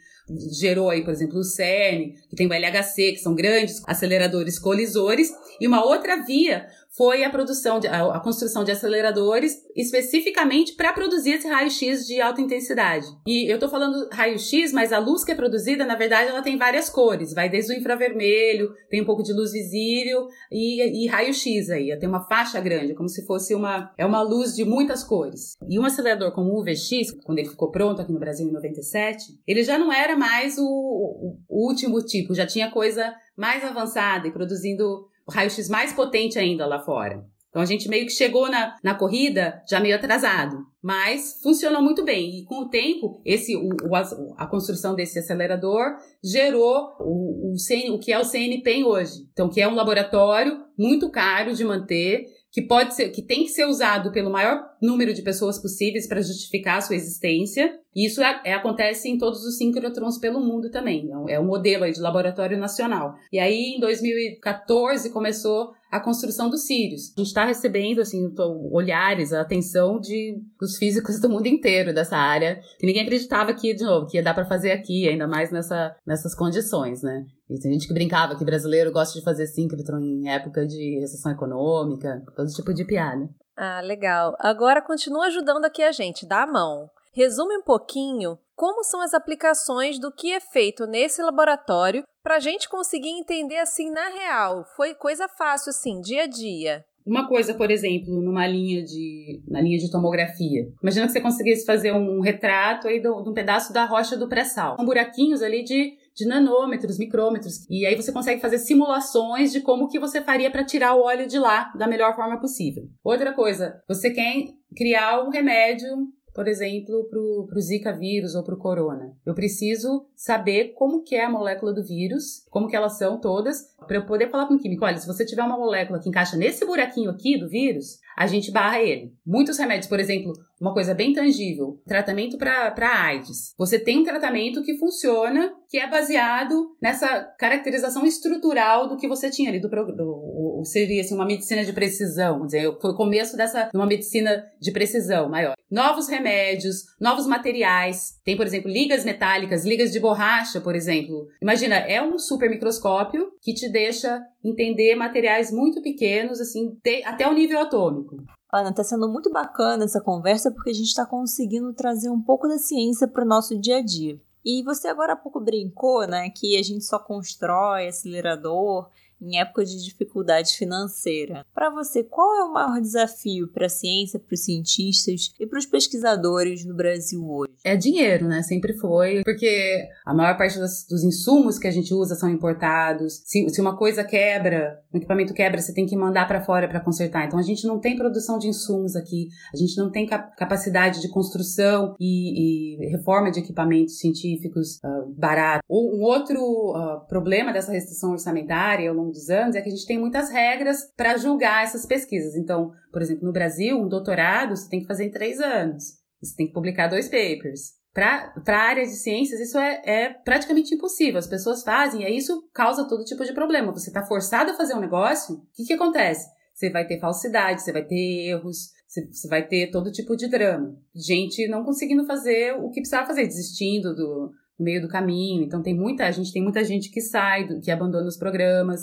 gerou 0.60 0.90
aí, 0.90 1.04
por 1.04 1.12
exemplo, 1.12 1.40
o 1.40 1.44
CERN, 1.44 2.14
que 2.30 2.36
tem 2.36 2.48
o 2.48 2.54
LHC, 2.54 3.14
que 3.14 3.18
são 3.18 3.36
grandes 3.36 3.82
aceleradores 3.86 4.58
colisores, 4.60 5.32
e 5.60 5.68
uma 5.68 5.86
outra 5.86 6.24
via 6.24 6.68
foi 6.98 7.26
a 7.26 7.30
produção, 7.30 7.80
de, 7.80 7.88
a, 7.88 8.16
a 8.16 8.20
construção 8.22 8.64
de 8.64 8.72
aceleradores 8.72 9.62
especificamente 9.76 10.76
para 10.76 10.94
produzir 10.94 11.32
esse 11.32 11.48
raio-x 11.48 12.08
de 12.08 12.22
alta 12.22 12.42
intensidade. 12.42 13.06
E 13.28 13.52
eu 13.52 13.56
estou 13.56 13.70
falando 13.70 14.08
raio-x, 14.12 14.72
mas 14.72 14.94
a 14.94 15.00
luz 15.00 15.24
que 15.26 15.32
é 15.32 15.36
produzida, 15.36 15.86
na 15.86 15.96
verdade, 15.96 16.30
ela 16.30 16.42
tem 16.42 16.58
várias 16.58 16.90
cores. 16.90 17.34
Vai 17.34 17.50
desde 17.50 17.74
o 17.74 17.78
infravermelho, 17.78 18.72
tem 18.90 19.02
um 19.02 19.06
pouco 19.06 19.24
de 19.24 19.34
luz 19.34 19.52
visível 19.52 20.28
e, 20.50 21.04
e 21.04 21.08
raio-x 21.08 21.70
aí. 21.70 21.98
Tem 22.00 22.08
uma 22.08 22.26
faixa 22.28 22.62
grande, 22.62 22.96
como 22.96 23.10
se 23.10 23.26
fosse 23.26 23.54
uma, 23.54 23.92
é 23.98 24.06
uma 24.06 24.22
luz 24.22 24.56
de 24.56 24.64
muitas 24.64 25.04
cores. 25.04 25.58
E 25.68 25.78
um 25.78 25.86
acelerador 25.86 26.32
como 26.32 26.52
o 26.52 26.62
UVX, 26.62 27.12
quando 27.26 27.40
ele 27.40 27.50
ficou 27.50 27.72
pronto 27.72 28.02
aqui 28.02 28.14
no 28.14 28.20
Brasil 28.20 28.48
em 28.48 28.54
97, 28.54 29.38
ele 29.46 29.64
já 29.64 29.78
não 29.78 29.92
era 29.92 30.15
mais 30.16 30.58
o, 30.58 31.38
o, 31.48 31.68
último 31.68 32.02
tipo, 32.02 32.34
já 32.34 32.46
tinha 32.46 32.72
coisa 32.72 33.14
mais 33.38 33.64
avançada 33.64 34.28
e 34.28 34.32
produzindo 34.32 35.08
raio-x 35.30 35.70
mais 35.70 35.94
potente 35.94 36.38
ainda 36.40 36.66
lá 36.66 36.80
fora. 36.80 37.24
Então 37.56 37.62
a 37.62 37.66
gente 37.66 37.88
meio 37.88 38.06
que 38.06 38.12
chegou 38.12 38.50
na, 38.52 38.76
na 38.84 38.96
corrida 38.96 39.64
já 39.66 39.80
meio 39.80 39.96
atrasado, 39.96 40.58
mas 40.84 41.40
funcionou 41.42 41.82
muito 41.82 42.04
bem. 42.04 42.40
E 42.40 42.44
com 42.44 42.64
o 42.64 42.70
tempo, 42.70 43.22
esse 43.24 43.56
o, 43.56 43.70
o 43.70 43.96
a 44.38 44.46
construção 44.46 44.94
desse 44.94 45.20
acelerador 45.20 45.96
gerou 46.22 46.98
o, 47.00 47.54
o, 47.54 47.58
CN, 47.58 47.92
o 47.92 47.98
que 47.98 48.12
é 48.12 48.20
o 48.20 48.26
CNPEM 48.26 48.84
hoje. 48.84 49.26
Então, 49.32 49.48
que 49.50 49.62
é 49.62 49.68
um 49.70 49.74
laboratório 49.74 50.66
muito 50.78 51.10
caro 51.10 51.54
de 51.54 51.64
manter, 51.64 52.26
que 52.52 52.62
pode 52.62 52.94
ser, 52.94 53.10
que 53.12 53.22
tem 53.22 53.44
que 53.44 53.50
ser 53.50 53.66
usado 53.66 54.12
pelo 54.12 54.30
maior 54.30 54.62
número 54.82 55.14
de 55.14 55.22
pessoas 55.22 55.60
possíveis 55.60 56.08
para 56.08 56.22
justificar 56.22 56.78
a 56.78 56.82
sua 56.82 56.96
existência. 56.96 57.78
E 57.96 58.06
isso 58.06 58.22
é, 58.22 58.42
é, 58.46 58.54
acontece 58.54 59.10
em 59.10 59.18
todos 59.18 59.44
os 59.46 59.58
sincrotrons 59.58 60.18
pelo 60.18 60.40
mundo 60.40 60.70
também. 60.70 61.10
É 61.12 61.18
um 61.18 61.30
é 61.30 61.40
modelo 61.40 61.90
de 61.90 62.00
laboratório 62.00 62.58
nacional. 62.58 63.16
E 63.32 63.40
aí, 63.40 63.76
em 63.78 63.80
2014, 63.80 65.10
começou 65.12 65.74
a 65.90 66.00
construção 66.00 66.50
dos 66.50 66.66
Sirius. 66.66 67.14
A 67.16 67.22
gente 67.22 67.28
está 67.28 67.46
recebendo 67.46 68.02
assim 68.02 68.34
olhares, 68.72 69.32
a 69.32 69.42
atenção 69.42 70.00
de 70.00 70.42
dos 70.60 70.78
físicos 70.78 71.20
do 71.22 71.30
mundo 71.30 71.48
inteiro 71.48 71.94
dessa 71.94 72.18
área, 72.18 72.60
que 72.78 72.86
ninguém 72.86 73.04
acreditava 73.04 73.54
que 73.54 73.74
de 73.74 73.84
novo 73.84 74.08
que 74.08 74.18
ia 74.18 74.24
dar 74.24 74.34
para 74.34 74.46
fazer 74.46 74.72
aqui, 74.72 75.08
ainda 75.08 75.26
mais 75.26 75.52
nessa, 75.52 75.96
nessas 76.06 76.36
condições, 76.36 77.02
né? 77.02 77.26
E 77.50 77.60
tem 77.60 77.72
gente 77.72 77.88
que 77.88 77.94
brincava 77.94 78.36
que 78.36 78.44
brasileiro 78.44 78.92
gosta 78.92 79.18
de 79.18 79.24
fazer 79.24 79.48
síncrotron 79.48 80.00
em 80.00 80.30
época 80.30 80.66
de 80.66 81.00
recessão 81.00 81.32
econômica, 81.32 82.22
todo 82.36 82.52
tipo 82.52 82.74
de 82.74 82.84
piada. 82.84 83.30
Ah, 83.56 83.82
legal. 83.82 84.36
Agora 84.40 84.82
continua 84.82 85.28
ajudando 85.28 85.66
aqui 85.66 85.82
a 85.82 85.92
gente, 85.92 86.26
dá 86.26 86.44
a 86.44 86.48
mão. 86.48 86.90
Resume 87.14 87.58
um 87.58 87.62
pouquinho 87.62 88.38
como 88.56 88.84
são 88.84 89.02
as 89.02 89.14
aplicações 89.14 90.00
do 90.00 90.12
que 90.12 90.32
é 90.32 90.40
feito 90.40 90.86
nesse 90.86 91.22
laboratório 91.22 92.04
para 92.24 92.36
a 92.36 92.40
gente 92.40 92.70
conseguir 92.70 93.10
entender 93.10 93.58
assim 93.58 93.90
na 93.92 94.10
real. 94.10 94.66
Foi 94.76 94.94
coisa 94.94 95.28
fácil 95.28 95.70
assim, 95.70 96.02
dia 96.02 96.24
a 96.24 96.28
dia. 96.28 96.86
Uma 97.06 97.28
coisa, 97.28 97.54
por 97.54 97.70
exemplo, 97.70 98.20
numa 98.20 98.48
linha 98.48 98.84
de, 98.84 99.40
na 99.48 99.62
linha 99.62 99.78
de 99.78 99.92
tomografia. 99.92 100.68
Imagina 100.82 101.06
que 101.06 101.12
você 101.12 101.22
conseguisse 101.22 101.64
fazer 101.64 101.92
um 101.94 102.20
retrato 102.20 102.88
aí 102.88 103.00
de 103.00 103.08
um 103.08 103.32
pedaço 103.32 103.72
da 103.72 103.86
rocha 103.86 104.18
do 104.18 104.28
pré-sal. 104.28 104.76
São 104.76 104.86
buraquinhos 104.86 105.44
ali 105.44 105.64
de, 105.64 105.94
de 106.16 106.26
nanômetros, 106.26 106.98
micrômetros. 106.98 107.66
E 107.70 107.86
aí 107.86 107.96
você 107.96 108.12
consegue 108.12 108.42
fazer 108.42 108.58
simulações 108.58 109.52
de 109.52 109.62
como 109.62 109.88
que 109.90 110.00
você 110.00 110.22
faria 110.22 110.50
para 110.50 110.64
tirar 110.64 110.96
o 110.96 111.04
óleo 111.04 111.28
de 111.28 111.38
lá 111.38 111.72
da 111.78 111.88
melhor 111.88 112.16
forma 112.16 112.40
possível. 112.40 112.86
Outra 113.04 113.34
coisa, 113.34 113.82
você 113.88 114.10
quer 114.12 114.46
criar 114.76 115.24
um 115.24 115.30
remédio 115.30 116.08
por 116.36 116.50
exemplo, 116.50 117.08
para 117.10 117.58
o 117.58 117.62
Zika 117.62 117.94
vírus 117.94 118.36
ou 118.36 118.44
para 118.44 118.54
o 118.54 118.58
corona. 118.58 119.16
Eu 119.26 119.34
preciso 119.34 120.06
saber 120.14 120.74
como 120.76 121.02
que 121.02 121.16
é 121.16 121.24
a 121.24 121.30
molécula 121.30 121.74
do 121.74 121.82
vírus, 121.82 122.46
como 122.50 122.68
que 122.68 122.76
elas 122.76 122.98
são 122.98 123.22
todas, 123.22 123.74
para 123.88 123.96
eu 123.96 124.06
poder 124.06 124.30
falar 124.30 124.46
com 124.46 124.56
o 124.56 124.60
químico, 124.60 124.84
olha, 124.84 124.98
se 124.98 125.08
você 125.08 125.26
tiver 125.26 125.44
uma 125.44 125.58
molécula 125.58 125.98
que 125.98 126.10
encaixa 126.10 126.36
nesse 126.36 126.66
buraquinho 126.66 127.10
aqui 127.10 127.40
do 127.40 127.48
vírus, 127.48 128.00
a 128.18 128.28
gente 128.28 128.52
barra 128.52 128.82
ele. 128.82 129.14
Muitos 129.26 129.58
remédios, 129.58 129.88
por 129.88 129.98
exemplo, 129.98 130.34
uma 130.60 130.74
coisa 130.74 130.94
bem 130.94 131.14
tangível, 131.14 131.82
tratamento 131.86 132.38
para 132.38 133.04
AIDS. 133.04 133.54
Você 133.58 133.80
tem 133.80 134.00
um 134.00 134.04
tratamento 134.04 134.64
que 134.64 134.78
funciona, 134.78 135.54
que 135.70 135.78
é 135.78 135.90
baseado 135.90 136.76
nessa 136.82 137.24
caracterização 137.38 138.06
estrutural 138.06 138.88
do 138.88 138.98
que 138.98 139.08
você 139.08 139.30
tinha 139.30 139.50
ali, 139.50 139.60
do, 139.60 139.70
do 139.70 140.62
seria 140.66 141.02
assim, 141.02 141.16
uma 141.16 141.26
medicina 141.26 141.64
de 141.64 141.72
precisão, 141.74 142.34
vamos 142.34 142.48
dizer, 142.48 142.78
foi 142.82 142.92
o 142.92 142.96
começo 142.96 143.38
dessa 143.38 143.70
uma 143.74 143.86
medicina 143.86 144.44
de 144.60 144.72
precisão 144.72 145.30
maior. 145.30 145.56
Novos 145.70 146.08
remédios, 146.08 146.84
novos 147.00 147.26
materiais. 147.26 148.20
Tem, 148.24 148.38
por 148.38 148.46
exemplo, 148.46 148.70
ligas 148.70 149.04
metálicas, 149.04 149.66
ligas 149.66 149.92
de 149.92 150.00
borracha, 150.00 150.62
por 150.62 150.76
exemplo. 150.76 151.28
Imagina, 151.42 151.76
é 151.76 152.02
um 152.02 152.18
super 152.18 152.50
microscópio 152.50 153.32
que 153.42 153.54
te 153.54 153.70
deixa 153.70 154.22
entender 154.44 154.96
materiais 154.96 155.52
muito 155.52 155.82
pequenos, 155.82 156.40
assim, 156.40 156.78
até 157.04 157.28
o 157.28 157.34
nível 157.34 157.60
atômico. 157.60 158.18
Ana, 158.56 158.74
tá 158.74 158.84
sendo 158.84 159.08
muito 159.10 159.30
bacana 159.30 159.84
essa 159.84 160.00
conversa 160.00 160.52
porque 160.52 160.70
a 160.70 160.74
gente 160.74 160.88
está 160.88 161.06
conseguindo 161.06 161.74
trazer 161.74 162.10
um 162.10 162.22
pouco 162.22 162.48
da 162.48 162.58
ciência 162.58 163.08
para 163.08 163.24
o 163.24 163.28
nosso 163.28 163.60
dia 163.60 163.78
a 163.78 163.82
dia. 163.82 164.20
E 164.46 164.64
você 164.64 164.88
agora 164.88 165.14
há 165.14 165.16
pouco 165.16 165.40
brincou, 165.40 166.08
né, 166.08 166.30
que 166.30 166.58
a 166.58 166.64
gente 166.64 166.86
só 166.86 167.00
constrói 167.00 167.88
acelerador 167.88 168.90
em 169.22 169.40
época 169.40 169.66
de 169.66 169.84
dificuldade 169.84 170.56
financeira. 170.56 171.46
Para 171.54 171.70
você, 171.70 172.04
qual 172.04 172.36
é 172.36 172.44
o 172.44 172.54
maior 172.54 172.82
desafio 172.82 173.48
para 173.48 173.66
a 173.66 173.70
ciência, 173.70 174.20
para 174.20 174.34
os 174.34 174.44
cientistas 174.44 175.34
e 175.40 175.48
para 175.48 175.60
os 175.60 175.66
pesquisadores 175.66 176.66
no 176.66 176.76
Brasil 176.76 177.26
hoje? 177.28 177.54
É 177.64 177.76
dinheiro, 177.76 178.28
né? 178.28 178.42
Sempre 178.44 178.74
foi, 178.74 179.24
porque 179.24 179.88
a 180.06 180.14
maior 180.14 180.38
parte 180.38 180.60
dos, 180.60 180.86
dos 180.88 181.04
insumos 181.04 181.58
que 181.58 181.68
a 181.68 181.72
gente 181.72 181.94
usa 181.94 182.16
são 182.16 182.30
importados. 182.30 183.22
Se, 183.26 183.50
se 183.50 183.62
uma 183.62 183.78
coisa 183.78 184.04
quebra, 184.04 184.80
um 184.94 184.98
equipamento 184.98 185.34
quebra, 185.34 185.62
você 185.62 185.74
tem 185.74 185.86
que 185.86 185.96
mandar 185.96 186.28
para 186.28 186.44
fora 186.44 186.68
para 186.68 186.80
consertar. 186.80 187.26
Então 187.26 187.40
a 187.40 187.44
gente 187.44 187.66
não 187.66 187.80
tem 187.80 187.98
produção 187.98 188.38
de 188.38 188.48
insumos 188.48 188.96
aqui, 188.96 189.30
a 189.54 189.58
gente 189.58 189.78
não 189.78 189.90
tem 189.92 190.06
cap 190.06 190.36
capacidade 190.36 191.02
de 191.02 191.10
construção 191.10 191.96
e, 192.00 192.84
e, 192.84 192.90
reforma 192.90 193.32
de 193.32 193.40
equipamentos 193.40 194.00
científicos 194.00 194.78
uh, 194.84 195.14
barato. 195.18 195.64
Um 195.70 196.04
outro 196.04 196.40
uh, 196.40 197.08
problema 197.08 197.52
dessa 197.52 197.72
restrição 197.72 198.12
orçamentária 198.12 198.90
ao 198.90 198.96
longo 198.96 199.05
dos 199.10 199.30
anos 199.30 199.56
é 199.56 199.62
que 199.62 199.70
a 199.70 199.72
gente 199.72 199.86
tem 199.86 200.00
muitas 200.00 200.30
regras 200.30 200.78
para 200.96 201.18
julgar 201.18 201.64
essas 201.64 201.86
pesquisas. 201.86 202.36
Então, 202.36 202.72
por 202.92 203.02
exemplo, 203.02 203.26
no 203.26 203.34
Brasil, 203.34 203.78
um 203.78 203.88
doutorado 203.88 204.56
você 204.56 204.70
tem 204.70 204.82
que 204.82 204.88
fazer 204.88 205.06
em 205.06 205.12
três 205.12 205.40
anos. 205.40 205.84
Você 206.22 206.36
tem 206.36 206.48
que 206.48 206.54
publicar 206.54 206.88
dois 206.88 207.08
papers. 207.08 207.74
Para 207.94 208.34
a 208.48 208.58
área 208.58 208.84
de 208.84 208.96
ciências, 208.96 209.40
isso 209.40 209.58
é, 209.58 209.82
é, 209.86 210.10
praticamente 210.10 210.76
impossível. 210.76 211.18
As 211.18 211.28
pessoas 211.28 211.64
fazem 211.64 212.04
e 212.04 212.18
isso 212.18 212.50
causa 212.54 212.88
todo 212.88 213.06
tipo 213.06 213.24
de 213.24 213.34
problema. 213.34 213.72
Você 213.72 213.90
está 213.90 214.04
forçado 214.06 214.52
a 214.52 214.56
fazer 214.56 214.74
um 214.74 214.82
negócio, 214.82 215.36
o 215.36 215.46
que, 215.54 215.64
que 215.64 215.74
acontece? 215.74 216.28
Você 216.54 216.70
vai 216.70 216.86
ter 216.86 217.00
falsidade, 217.00 217.62
você 217.62 217.72
vai 217.72 217.86
ter 217.86 218.30
erros, 218.30 218.72
você 218.88 219.28
vai 219.28 219.48
ter 219.48 219.72
todo 219.72 219.92
tipo 219.92 220.16
de 220.16 220.28
drama. 220.28 220.76
Gente 220.94 221.48
não 221.48 221.64
conseguindo 221.64 222.06
fazer 222.06 222.54
o 222.54 222.70
que 222.70 222.82
precisava 222.82 223.08
fazer, 223.08 223.28
desistindo 223.28 223.96
do, 223.96 224.32
no 224.58 224.66
meio 224.66 224.82
do 224.82 224.88
caminho. 224.88 225.44
Então 225.44 225.62
tem 225.62 225.76
muita, 225.76 226.06
a 226.06 226.12
gente 226.12 226.32
tem 226.32 226.42
muita 226.42 226.64
gente 226.64 226.90
que 226.90 227.02
sai, 227.02 227.48
que 227.60 227.72
abandona 227.72 228.08
os 228.08 228.18
programas. 228.18 228.82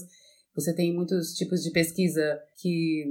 Você 0.54 0.74
tem 0.74 0.94
muitos 0.94 1.34
tipos 1.34 1.60
de 1.62 1.70
pesquisa 1.70 2.38
que 2.60 3.04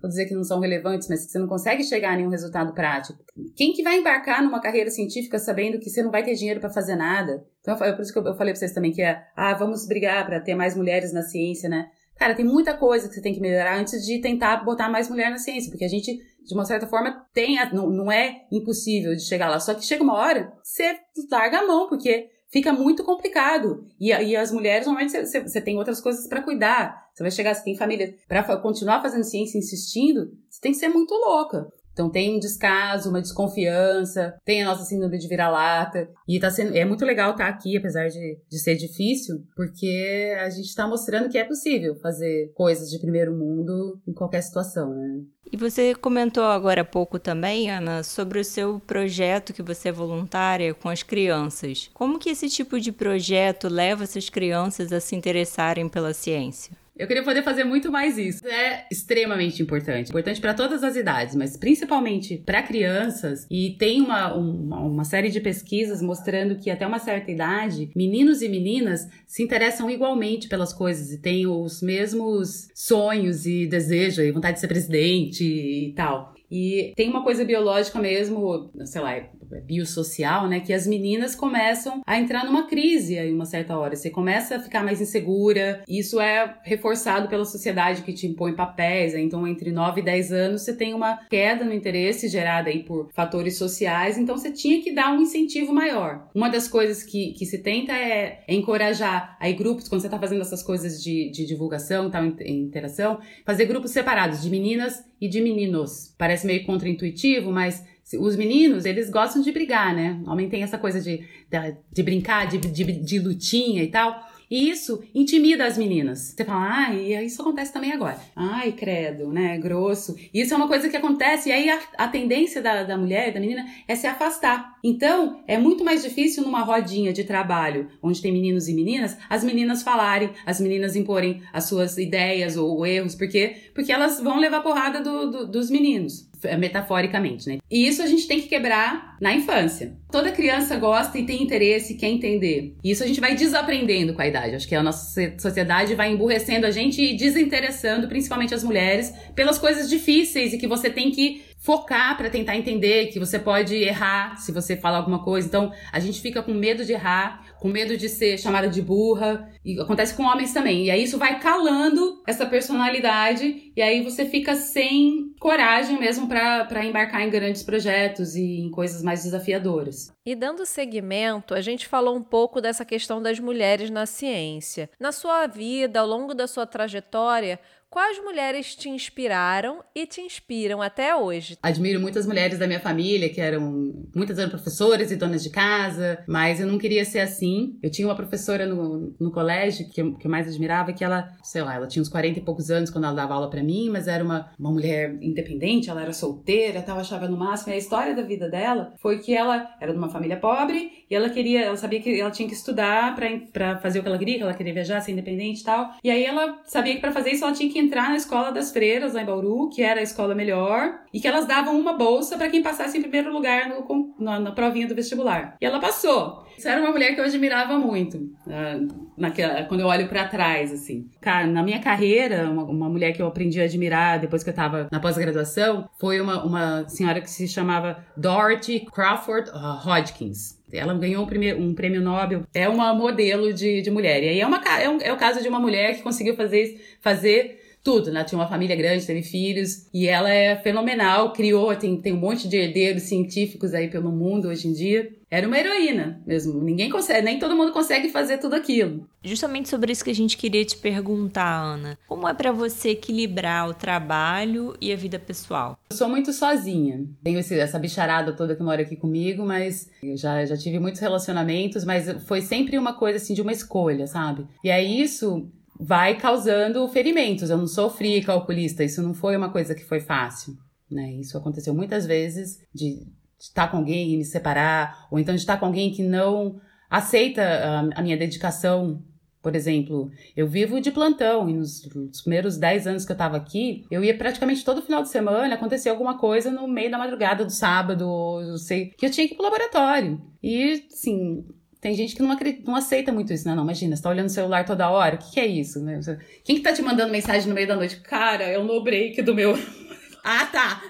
vou 0.00 0.08
dizer 0.08 0.26
que 0.26 0.34
não 0.34 0.44
são 0.44 0.60
relevantes, 0.60 1.08
mas 1.08 1.24
que 1.24 1.32
você 1.32 1.38
não 1.38 1.46
consegue 1.46 1.82
chegar 1.82 2.12
a 2.12 2.16
nenhum 2.16 2.28
resultado 2.28 2.72
prático. 2.74 3.18
Quem 3.56 3.72
que 3.72 3.82
vai 3.82 3.98
embarcar 3.98 4.42
numa 4.42 4.60
carreira 4.60 4.90
científica 4.90 5.38
sabendo 5.38 5.78
que 5.78 5.90
você 5.90 6.02
não 6.02 6.10
vai 6.10 6.24
ter 6.24 6.34
dinheiro 6.34 6.60
para 6.60 6.70
fazer 6.70 6.96
nada? 6.96 7.44
Então, 7.60 7.74
é 7.82 7.92
por 7.92 8.02
isso 8.02 8.12
que 8.12 8.18
eu 8.18 8.34
falei 8.34 8.52
para 8.52 8.60
vocês 8.60 8.72
também 8.72 8.92
que 8.92 9.02
é, 9.02 9.22
ah, 9.36 9.54
vamos 9.54 9.86
brigar 9.86 10.24
para 10.26 10.40
ter 10.40 10.54
mais 10.54 10.76
mulheres 10.76 11.12
na 11.12 11.22
ciência, 11.22 11.68
né? 11.68 11.88
Cara, 12.16 12.34
tem 12.34 12.44
muita 12.44 12.76
coisa 12.76 13.08
que 13.08 13.14
você 13.14 13.20
tem 13.20 13.34
que 13.34 13.40
melhorar 13.40 13.78
antes 13.78 14.04
de 14.04 14.20
tentar 14.20 14.64
botar 14.64 14.88
mais 14.88 15.08
mulher 15.08 15.30
na 15.30 15.38
ciência, 15.38 15.70
porque 15.70 15.84
a 15.84 15.88
gente, 15.88 16.16
de 16.46 16.54
uma 16.54 16.64
certa 16.64 16.86
forma, 16.86 17.26
tem, 17.32 17.58
a, 17.58 17.72
não, 17.72 17.88
não 17.88 18.12
é 18.12 18.46
impossível 18.52 19.14
de 19.14 19.22
chegar 19.26 19.48
lá. 19.48 19.58
Só 19.58 19.74
que 19.74 19.84
chega 19.84 20.02
uma 20.02 20.14
hora, 20.14 20.52
você 20.62 20.98
larga 21.30 21.58
a 21.58 21.66
mão, 21.66 21.88
porque 21.88 22.30
fica 22.50 22.72
muito 22.72 23.02
complicado. 23.02 23.86
E, 23.98 24.10
e 24.10 24.36
as 24.36 24.52
mulheres, 24.52 24.86
normalmente, 24.86 25.12
você, 25.26 25.60
tem 25.60 25.76
outras 25.76 26.00
coisas 26.00 26.28
para 26.28 26.42
cuidar. 26.42 27.08
Você 27.12 27.22
vai 27.22 27.30
chegar, 27.30 27.54
você 27.54 27.64
tem 27.64 27.76
família. 27.76 28.14
Para 28.28 28.56
continuar 28.58 29.02
fazendo 29.02 29.24
ciência 29.24 29.58
insistindo, 29.58 30.30
você 30.48 30.60
tem 30.60 30.72
que 30.72 30.78
ser 30.78 30.88
muito 30.88 31.14
louca. 31.14 31.66
Então 31.94 32.10
tem 32.10 32.36
um 32.36 32.40
descaso, 32.40 33.08
uma 33.08 33.22
desconfiança, 33.22 34.34
tem 34.44 34.62
a 34.62 34.66
nossa 34.66 34.84
síndrome 34.84 35.16
de 35.16 35.28
vira-lata. 35.28 36.08
E 36.28 36.38
tá 36.38 36.50
sendo, 36.50 36.76
é 36.76 36.84
muito 36.84 37.04
legal 37.04 37.30
estar 37.30 37.44
tá 37.44 37.50
aqui, 37.50 37.76
apesar 37.76 38.08
de, 38.08 38.38
de 38.50 38.58
ser 38.58 38.74
difícil, 38.74 39.36
porque 39.56 40.34
a 40.40 40.50
gente 40.50 40.66
está 40.66 40.86
mostrando 40.86 41.30
que 41.30 41.38
é 41.38 41.44
possível 41.44 41.94
fazer 42.02 42.52
coisas 42.54 42.90
de 42.90 42.98
primeiro 42.98 43.32
mundo 43.32 44.00
em 44.06 44.12
qualquer 44.12 44.42
situação, 44.42 44.92
né? 44.92 45.20
E 45.52 45.56
você 45.56 45.94
comentou 45.94 46.42
agora 46.42 46.80
há 46.80 46.84
pouco 46.84 47.16
também, 47.16 47.70
Ana, 47.70 48.02
sobre 48.02 48.40
o 48.40 48.44
seu 48.44 48.80
projeto 48.84 49.52
que 49.52 49.62
você 49.62 49.90
é 49.90 49.92
voluntária 49.92 50.74
com 50.74 50.88
as 50.88 51.04
crianças. 51.04 51.88
Como 51.94 52.18
que 52.18 52.30
esse 52.30 52.48
tipo 52.48 52.80
de 52.80 52.90
projeto 52.90 53.68
leva 53.68 54.02
essas 54.02 54.28
crianças 54.28 54.92
a 54.92 54.98
se 54.98 55.14
interessarem 55.14 55.88
pela 55.88 56.12
ciência? 56.12 56.72
Eu 56.96 57.08
queria 57.08 57.24
poder 57.24 57.42
fazer 57.42 57.64
muito 57.64 57.90
mais 57.90 58.16
isso. 58.16 58.46
É 58.46 58.86
extremamente 58.90 59.60
importante. 59.60 60.10
Importante 60.10 60.40
para 60.40 60.54
todas 60.54 60.84
as 60.84 60.94
idades, 60.94 61.34
mas 61.34 61.56
principalmente 61.56 62.38
para 62.38 62.62
crianças. 62.62 63.46
E 63.50 63.70
tem 63.78 64.00
uma, 64.00 64.32
uma, 64.34 64.80
uma, 64.80 65.04
série 65.04 65.28
de 65.28 65.40
pesquisas 65.40 66.00
mostrando 66.00 66.56
que 66.56 66.70
até 66.70 66.86
uma 66.86 67.00
certa 67.00 67.30
idade, 67.30 67.90
meninos 67.96 68.42
e 68.42 68.48
meninas 68.48 69.08
se 69.26 69.42
interessam 69.42 69.90
igualmente 69.90 70.48
pelas 70.48 70.72
coisas 70.72 71.10
e 71.12 71.18
têm 71.18 71.46
os 71.46 71.82
mesmos 71.82 72.68
sonhos 72.74 73.44
e 73.44 73.66
desejos 73.66 74.24
e 74.24 74.30
vontade 74.30 74.54
de 74.54 74.60
ser 74.60 74.68
presidente 74.68 75.44
e 75.44 75.92
tal. 75.94 76.32
E 76.50 76.92
tem 76.94 77.08
uma 77.08 77.24
coisa 77.24 77.44
biológica 77.44 77.98
mesmo, 77.98 78.70
sei 78.84 79.00
lá, 79.00 79.12
é 79.16 79.30
biosocial, 79.60 80.48
né? 80.48 80.60
Que 80.60 80.72
as 80.72 80.86
meninas 80.86 81.34
começam 81.34 82.00
a 82.06 82.18
entrar 82.18 82.44
numa 82.44 82.66
crise 82.66 83.16
em 83.16 83.34
uma 83.34 83.44
certa 83.44 83.76
hora. 83.78 83.96
Você 83.96 84.10
começa 84.10 84.56
a 84.56 84.60
ficar 84.60 84.82
mais 84.84 85.00
insegura. 85.00 85.82
Isso 85.88 86.20
é 86.20 86.56
reforçado 86.62 87.28
pela 87.28 87.44
sociedade 87.44 88.02
que 88.02 88.12
te 88.12 88.26
impõe 88.26 88.54
papéis. 88.54 89.14
Né? 89.14 89.20
Então, 89.20 89.46
entre 89.46 89.70
9 89.70 90.00
e 90.00 90.04
10 90.04 90.32
anos, 90.32 90.62
você 90.62 90.74
tem 90.74 90.94
uma 90.94 91.18
queda 91.28 91.64
no 91.64 91.72
interesse 91.72 92.28
gerada 92.28 92.70
aí 92.70 92.82
por 92.82 93.10
fatores 93.12 93.56
sociais. 93.58 94.18
Então, 94.18 94.36
você 94.36 94.50
tinha 94.50 94.82
que 94.82 94.92
dar 94.92 95.12
um 95.12 95.20
incentivo 95.20 95.72
maior. 95.72 96.28
Uma 96.34 96.48
das 96.48 96.68
coisas 96.68 97.02
que, 97.02 97.32
que 97.32 97.46
se 97.46 97.58
tenta 97.58 97.92
é, 97.92 98.44
é 98.46 98.54
encorajar 98.54 99.36
aí 99.40 99.52
grupos, 99.52 99.88
quando 99.88 100.00
você 100.00 100.06
está 100.06 100.18
fazendo 100.18 100.42
essas 100.42 100.62
coisas 100.62 101.02
de, 101.02 101.30
de 101.30 101.46
divulgação, 101.46 102.10
tal, 102.10 102.24
interação, 102.24 103.18
fazer 103.44 103.66
grupos 103.66 103.90
separados 103.90 104.42
de 104.42 104.50
meninas 104.50 105.04
e 105.20 105.28
de 105.28 105.40
meninos. 105.40 106.14
Parece 106.18 106.46
meio 106.46 106.64
contraintuitivo, 106.64 107.50
mas 107.50 107.84
os 108.18 108.36
meninos, 108.36 108.84
eles 108.84 109.08
gostam 109.08 109.40
de 109.40 109.50
brigar, 109.50 109.94
né? 109.94 110.20
O 110.26 110.30
homem 110.30 110.48
tem 110.48 110.62
essa 110.62 110.76
coisa 110.76 111.00
de, 111.00 111.18
de, 111.50 111.76
de 111.92 112.02
brincar, 112.02 112.46
de, 112.46 112.58
de, 112.58 112.84
de 112.84 113.18
lutinha 113.18 113.82
e 113.82 113.88
tal. 113.88 114.28
E 114.50 114.68
isso 114.68 115.02
intimida 115.14 115.64
as 115.64 115.78
meninas. 115.78 116.34
Você 116.36 116.44
fala, 116.44 116.88
ah, 116.88 116.94
e 116.94 117.12
isso 117.24 117.40
acontece 117.40 117.72
também 117.72 117.92
agora. 117.92 118.18
Ai, 118.36 118.72
credo, 118.72 119.32
né? 119.32 119.58
Grosso. 119.58 120.14
Isso 120.32 120.52
é 120.52 120.56
uma 120.56 120.68
coisa 120.68 120.88
que 120.88 120.96
acontece, 120.96 121.48
e 121.48 121.52
aí 121.52 121.70
a, 121.70 121.80
a 121.96 122.08
tendência 122.08 122.60
da, 122.60 122.82
da 122.84 122.96
mulher, 122.96 123.32
da 123.32 123.40
menina, 123.40 123.66
é 123.88 123.96
se 123.96 124.06
afastar. 124.06 124.74
Então, 124.84 125.42
é 125.46 125.56
muito 125.56 125.82
mais 125.82 126.02
difícil 126.02 126.44
numa 126.44 126.60
rodinha 126.60 127.12
de 127.12 127.24
trabalho, 127.24 127.88
onde 128.02 128.20
tem 128.20 128.32
meninos 128.32 128.68
e 128.68 128.74
meninas, 128.74 129.16
as 129.28 129.42
meninas 129.42 129.82
falarem, 129.82 130.30
as 130.44 130.60
meninas 130.60 130.94
imporem 130.94 131.42
as 131.52 131.64
suas 131.64 131.96
ideias 131.96 132.56
ou, 132.56 132.76
ou 132.76 132.86
erros, 132.86 133.14
porque, 133.14 133.56
porque 133.74 133.90
elas 133.90 134.20
vão 134.20 134.38
levar 134.38 134.62
porrada 134.62 135.00
do, 135.00 135.30
do, 135.30 135.46
dos 135.46 135.70
meninos 135.70 136.32
metaforicamente, 136.58 137.48
né? 137.48 137.58
E 137.70 137.86
isso 137.86 138.02
a 138.02 138.06
gente 138.06 138.26
tem 138.26 138.40
que 138.40 138.48
quebrar 138.48 139.16
na 139.20 139.34
infância. 139.34 139.96
Toda 140.10 140.30
criança 140.30 140.76
gosta 140.76 141.18
e 141.18 141.24
tem 141.24 141.42
interesse, 141.42 141.94
quer 141.94 142.08
entender. 142.08 142.76
E 142.84 142.90
isso 142.90 143.02
a 143.02 143.06
gente 143.06 143.20
vai 143.20 143.34
desaprendendo 143.34 144.14
com 144.14 144.22
a 144.22 144.26
idade. 144.26 144.54
Acho 144.54 144.68
que 144.68 144.74
a 144.74 144.82
nossa 144.82 145.34
sociedade 145.38 145.94
vai 145.94 146.12
emburrecendo 146.12 146.66
a 146.66 146.70
gente 146.70 147.02
e 147.02 147.16
desinteressando, 147.16 148.08
principalmente 148.08 148.54
as 148.54 148.62
mulheres, 148.62 149.12
pelas 149.34 149.58
coisas 149.58 149.88
difíceis 149.88 150.52
e 150.52 150.58
que 150.58 150.66
você 150.66 150.90
tem 150.90 151.10
que 151.10 151.42
focar 151.64 152.14
para 152.18 152.28
tentar 152.28 152.54
entender 152.56 153.06
que 153.06 153.18
você 153.18 153.38
pode 153.38 153.74
errar 153.74 154.36
se 154.36 154.52
você 154.52 154.76
falar 154.76 154.98
alguma 154.98 155.24
coisa. 155.24 155.48
Então, 155.48 155.72
a 155.90 155.98
gente 155.98 156.20
fica 156.20 156.42
com 156.42 156.52
medo 156.52 156.84
de 156.84 156.92
errar, 156.92 157.42
com 157.58 157.68
medo 157.68 157.96
de 157.96 158.06
ser 158.06 158.38
chamada 158.38 158.68
de 158.68 158.82
burra, 158.82 159.48
e 159.64 159.80
acontece 159.80 160.14
com 160.14 160.24
homens 160.24 160.52
também. 160.52 160.84
E 160.84 160.90
aí 160.90 161.02
isso 161.02 161.16
vai 161.16 161.40
calando 161.40 162.22
essa 162.26 162.44
personalidade 162.44 163.72
e 163.76 163.82
aí 163.82 164.02
você 164.02 164.24
fica 164.26 164.54
sem 164.54 165.34
coragem 165.40 165.98
mesmo 165.98 166.26
para 166.28 166.84
embarcar 166.84 167.22
em 167.22 167.30
grandes 167.30 167.62
projetos 167.62 168.34
e 168.34 168.60
em 168.60 168.70
coisas 168.70 169.02
mais 169.02 169.24
desafiadoras. 169.24 170.12
E 170.24 170.34
dando 170.34 170.64
seguimento, 170.64 171.54
a 171.54 171.60
gente 171.60 171.86
falou 171.86 172.16
um 172.16 172.22
pouco 172.22 172.60
dessa 172.60 172.84
questão 172.84 173.20
das 173.20 173.38
mulheres 173.38 173.90
na 173.90 174.06
ciência. 174.06 174.88
Na 174.98 175.12
sua 175.12 175.46
vida, 175.46 176.00
ao 176.00 176.06
longo 176.06 176.34
da 176.34 176.46
sua 176.46 176.66
trajetória, 176.66 177.58
Quais 177.94 178.18
mulheres 178.18 178.74
te 178.74 178.88
inspiraram 178.88 179.78
e 179.94 180.04
te 180.04 180.20
inspiram 180.20 180.82
até 180.82 181.14
hoje? 181.14 181.56
Admiro 181.62 182.00
muitas 182.00 182.26
mulheres 182.26 182.58
da 182.58 182.66
minha 182.66 182.80
família 182.80 183.28
que 183.32 183.40
eram 183.40 183.94
muitas 184.12 184.36
eram 184.36 184.50
professoras 184.50 185.12
e 185.12 185.16
donas 185.16 185.44
de 185.44 185.50
casa, 185.50 186.18
mas 186.26 186.58
eu 186.58 186.66
não 186.66 186.76
queria 186.76 187.04
ser 187.04 187.20
assim. 187.20 187.78
Eu 187.80 187.92
tinha 187.92 188.08
uma 188.08 188.16
professora 188.16 188.66
no, 188.66 189.14
no 189.20 189.30
colégio 189.30 189.88
que 189.88 190.02
eu, 190.02 190.12
que 190.14 190.26
eu 190.26 190.30
mais 190.30 190.48
admirava, 190.48 190.92
que 190.92 191.04
ela, 191.04 191.30
sei 191.44 191.62
lá, 191.62 191.76
ela 191.76 191.86
tinha 191.86 192.02
uns 192.02 192.08
40 192.08 192.40
e 192.40 192.42
poucos 192.42 192.68
anos 192.68 192.90
quando 192.90 193.04
ela 193.04 193.14
dava 193.14 193.32
aula 193.32 193.48
para 193.48 193.62
mim, 193.64 193.90
mas 193.90 194.06
era 194.06 194.22
uma, 194.22 194.50
uma 194.58 194.70
mulher 194.70 195.16
independente, 195.20 195.90
ela 195.90 196.02
era 196.02 196.12
solteira, 196.12 196.82
tal, 196.82 196.98
achava 196.98 197.28
no 197.28 197.36
máximo. 197.36 197.72
E 197.72 197.74
a 197.74 197.78
história 197.78 198.14
da 198.14 198.22
vida 198.22 198.48
dela 198.48 198.92
foi 199.00 199.18
que 199.18 199.34
ela 199.34 199.74
era 199.80 199.92
de 199.92 199.98
uma 199.98 200.08
família 200.08 200.36
pobre 200.36 201.04
e 201.10 201.14
ela 201.14 201.28
queria, 201.28 201.62
ela 201.62 201.76
sabia 201.76 202.00
que 202.00 202.20
ela 202.20 202.30
tinha 202.30 202.48
que 202.48 202.54
estudar 202.54 203.14
para 203.52 203.78
fazer 203.78 203.98
o 203.98 204.02
que 204.02 204.08
ela 204.08 204.18
queria, 204.18 204.36
que 204.36 204.42
ela 204.42 204.54
queria 204.54 204.74
viajar, 204.74 205.00
ser 205.00 205.12
independente 205.12 205.60
e 205.60 205.64
tal. 205.64 205.92
E 206.02 206.10
aí 206.10 206.24
ela 206.24 206.60
sabia 206.64 206.94
que 206.94 207.00
para 207.00 207.12
fazer 207.12 207.30
isso 207.30 207.44
ela 207.44 207.52
tinha 207.52 207.70
que 207.70 207.78
entrar 207.78 208.08
na 208.08 208.16
escola 208.16 208.50
das 208.50 208.72
freiras 208.72 209.14
lá 209.14 209.22
em 209.22 209.26
Bauru, 209.26 209.68
que 209.68 209.82
era 209.82 210.00
a 210.00 210.02
escola 210.02 210.34
melhor, 210.34 211.00
e 211.12 211.20
que 211.20 211.28
elas 211.28 211.46
davam 211.46 211.78
uma 211.78 211.92
bolsa 211.92 212.36
para 212.36 212.48
quem 212.48 212.62
passasse 212.62 212.98
em 212.98 213.02
primeiro 213.02 213.32
lugar 213.32 213.68
no, 213.68 214.14
na, 214.18 214.40
na, 214.40 214.52
provinha 214.52 214.86
do 214.86 214.94
vestibular. 214.94 215.56
E 215.60 215.66
ela 215.66 215.80
passou. 215.80 216.43
Isso 216.56 216.68
era 216.68 216.80
uma 216.80 216.90
mulher 216.90 217.14
que 217.14 217.20
eu 217.20 217.24
admirava 217.24 217.78
muito, 217.78 218.16
uh, 218.16 219.10
naquela, 219.16 219.64
quando 219.64 219.80
eu 219.80 219.86
olho 219.86 220.08
para 220.08 220.26
trás, 220.28 220.72
assim. 220.72 221.08
Na 221.52 221.62
minha 221.62 221.80
carreira, 221.80 222.50
uma, 222.50 222.64
uma, 222.64 222.88
mulher 222.88 223.12
que 223.12 223.20
eu 223.20 223.26
aprendi 223.26 223.60
a 223.60 223.64
admirar 223.64 224.18
depois 224.18 224.42
que 224.42 224.50
eu 224.50 224.54
tava 224.54 224.88
na 224.90 225.00
pós-graduação 225.00 225.88
foi 225.98 226.20
uma, 226.20 226.44
uma 226.44 226.88
senhora 226.88 227.20
que 227.20 227.30
se 227.30 227.48
chamava 227.48 228.04
Dorothy 228.16 228.86
Crawford 228.92 229.50
uh, 229.50 229.88
Hodgkins. 229.88 230.62
Ela 230.72 230.94
ganhou 230.94 231.22
um, 231.22 231.26
prêmio, 231.26 231.60
um 231.60 231.74
prêmio 231.74 232.00
Nobel. 232.00 232.42
É 232.52 232.68
uma 232.68 232.92
modelo 232.94 233.52
de, 233.52 233.80
de 233.80 233.90
mulher. 233.90 234.22
E 234.22 234.28
aí 234.28 234.40
é, 234.40 234.46
uma, 234.46 234.60
é, 234.80 234.88
um, 234.88 234.98
é 235.00 235.12
o 235.12 235.16
caso 235.16 235.40
de 235.40 235.48
uma 235.48 235.60
mulher 235.60 235.96
que 235.96 236.02
conseguiu 236.02 236.34
fazer, 236.34 236.96
fazer 237.00 237.63
tudo, 237.84 238.10
né? 238.10 238.24
Tinha 238.24 238.38
uma 238.38 238.48
família 238.48 238.74
grande, 238.74 239.06
teve 239.06 239.22
filhos, 239.22 239.86
e 239.92 240.08
ela 240.08 240.30
é 240.30 240.56
fenomenal, 240.56 241.34
criou, 241.34 241.76
tem, 241.76 242.00
tem 242.00 242.14
um 242.14 242.18
monte 242.18 242.48
de 242.48 242.56
herdeiros 242.56 243.02
científicos 243.02 243.74
aí 243.74 243.88
pelo 243.88 244.10
mundo 244.10 244.48
hoje 244.48 244.66
em 244.66 244.72
dia. 244.72 245.12
Era 245.30 245.46
uma 245.46 245.58
heroína 245.58 246.22
mesmo. 246.26 246.62
Ninguém 246.62 246.88
consegue, 246.88 247.22
nem 247.22 247.38
todo 247.38 247.56
mundo 247.56 247.72
consegue 247.72 248.08
fazer 248.08 248.38
tudo 248.38 248.54
aquilo. 248.54 249.06
Justamente 249.22 249.68
sobre 249.68 249.92
isso 249.92 250.04
que 250.04 250.10
a 250.10 250.14
gente 250.14 250.36
queria 250.36 250.64
te 250.64 250.76
perguntar, 250.76 251.60
Ana. 251.60 251.98
Como 252.06 252.26
é 252.26 252.32
para 252.32 252.52
você 252.52 252.90
equilibrar 252.90 253.68
o 253.68 253.74
trabalho 253.74 254.74
e 254.80 254.92
a 254.92 254.96
vida 254.96 255.18
pessoal? 255.18 255.76
Eu 255.90 255.96
sou 255.96 256.08
muito 256.08 256.32
sozinha. 256.32 257.04
Tenho 257.22 257.40
esse, 257.40 257.58
essa 257.58 257.78
bicharada 257.78 258.32
toda 258.32 258.54
que 258.54 258.62
mora 258.62 258.82
aqui 258.82 258.96
comigo, 258.96 259.44
mas 259.44 259.90
eu 260.02 260.16
já, 260.16 260.44
já 260.46 260.56
tive 260.56 260.78
muitos 260.78 261.00
relacionamentos, 261.00 261.84
mas 261.84 262.08
foi 262.26 262.40
sempre 262.40 262.78
uma 262.78 262.94
coisa 262.94 263.16
assim 263.16 263.34
de 263.34 263.42
uma 263.42 263.52
escolha, 263.52 264.06
sabe? 264.06 264.46
E 264.62 264.70
aí 264.70 265.02
isso 265.02 265.50
vai 265.78 266.16
causando 266.16 266.86
ferimentos. 266.88 267.50
Eu 267.50 267.58
não 267.58 267.66
sofri 267.66 268.22
calculista, 268.22 268.84
isso 268.84 269.02
não 269.02 269.14
foi 269.14 269.36
uma 269.36 269.50
coisa 269.50 269.74
que 269.74 269.84
foi 269.84 270.00
fácil, 270.00 270.56
né? 270.90 271.12
Isso 271.14 271.36
aconteceu 271.36 271.74
muitas 271.74 272.06
vezes 272.06 272.60
de 272.72 273.06
estar 273.38 273.68
com 273.68 273.78
alguém 273.78 274.12
e 274.12 274.16
me 274.16 274.24
separar, 274.24 275.06
ou 275.10 275.18
então 275.18 275.34
de 275.34 275.40
estar 275.40 275.58
com 275.58 275.66
alguém 275.66 275.90
que 275.90 276.02
não 276.02 276.60
aceita 276.88 277.92
a, 277.94 278.02
minha 278.02 278.16
dedicação. 278.16 279.02
Por 279.42 279.54
exemplo, 279.54 280.10
eu 280.34 280.48
vivo 280.48 280.80
de 280.80 280.90
plantão 280.90 281.50
e 281.50 281.52
nos, 281.52 281.84
nos 281.94 282.22
primeiros 282.22 282.56
10 282.56 282.86
anos 282.86 283.04
que 283.04 283.12
eu 283.12 283.14
estava 283.14 283.36
aqui, 283.36 283.84
eu 283.90 284.02
ia 284.02 284.16
praticamente 284.16 284.64
todo 284.64 284.80
final 284.80 285.02
de 285.02 285.10
semana, 285.10 285.54
acontecia 285.54 285.92
alguma 285.92 286.16
coisa 286.16 286.50
no 286.50 286.66
meio 286.66 286.90
da 286.90 286.96
madrugada 286.96 287.44
do 287.44 287.50
sábado, 287.50 288.40
eu 288.40 288.56
sei, 288.56 288.86
que 288.96 289.04
eu 289.04 289.10
tinha 289.10 289.26
que 289.28 289.34
ir 289.34 289.36
pro 289.36 289.44
laboratório. 289.44 290.22
E, 290.42 290.86
assim, 290.90 291.44
tem 291.84 291.92
gente 291.92 292.16
que 292.16 292.22
não, 292.22 292.30
acredita, 292.32 292.62
não 292.66 292.76
aceita 292.76 293.12
muito 293.12 293.30
isso, 293.30 293.46
né? 293.46 293.54
Não, 293.54 293.62
imagina, 293.62 293.94
você 293.94 294.02
tá 294.02 294.08
olhando 294.08 294.28
o 294.28 294.30
celular 294.30 294.64
toda 294.64 294.88
hora, 294.88 295.16
o 295.16 295.18
que, 295.18 295.32
que 295.32 295.40
é 295.40 295.46
isso? 295.46 295.80
Né? 295.80 296.00
Quem 296.42 296.56
que 296.56 296.62
tá 296.62 296.72
te 296.72 296.80
mandando 296.80 297.12
mensagem 297.12 297.46
no 297.46 297.54
meio 297.54 297.68
da 297.68 297.76
noite? 297.76 298.00
Cara, 298.00 298.44
é 298.44 298.58
o 298.58 298.64
no 298.64 298.82
break 298.82 299.20
do 299.20 299.34
meu. 299.34 299.52
ah, 300.24 300.46
tá! 300.46 300.82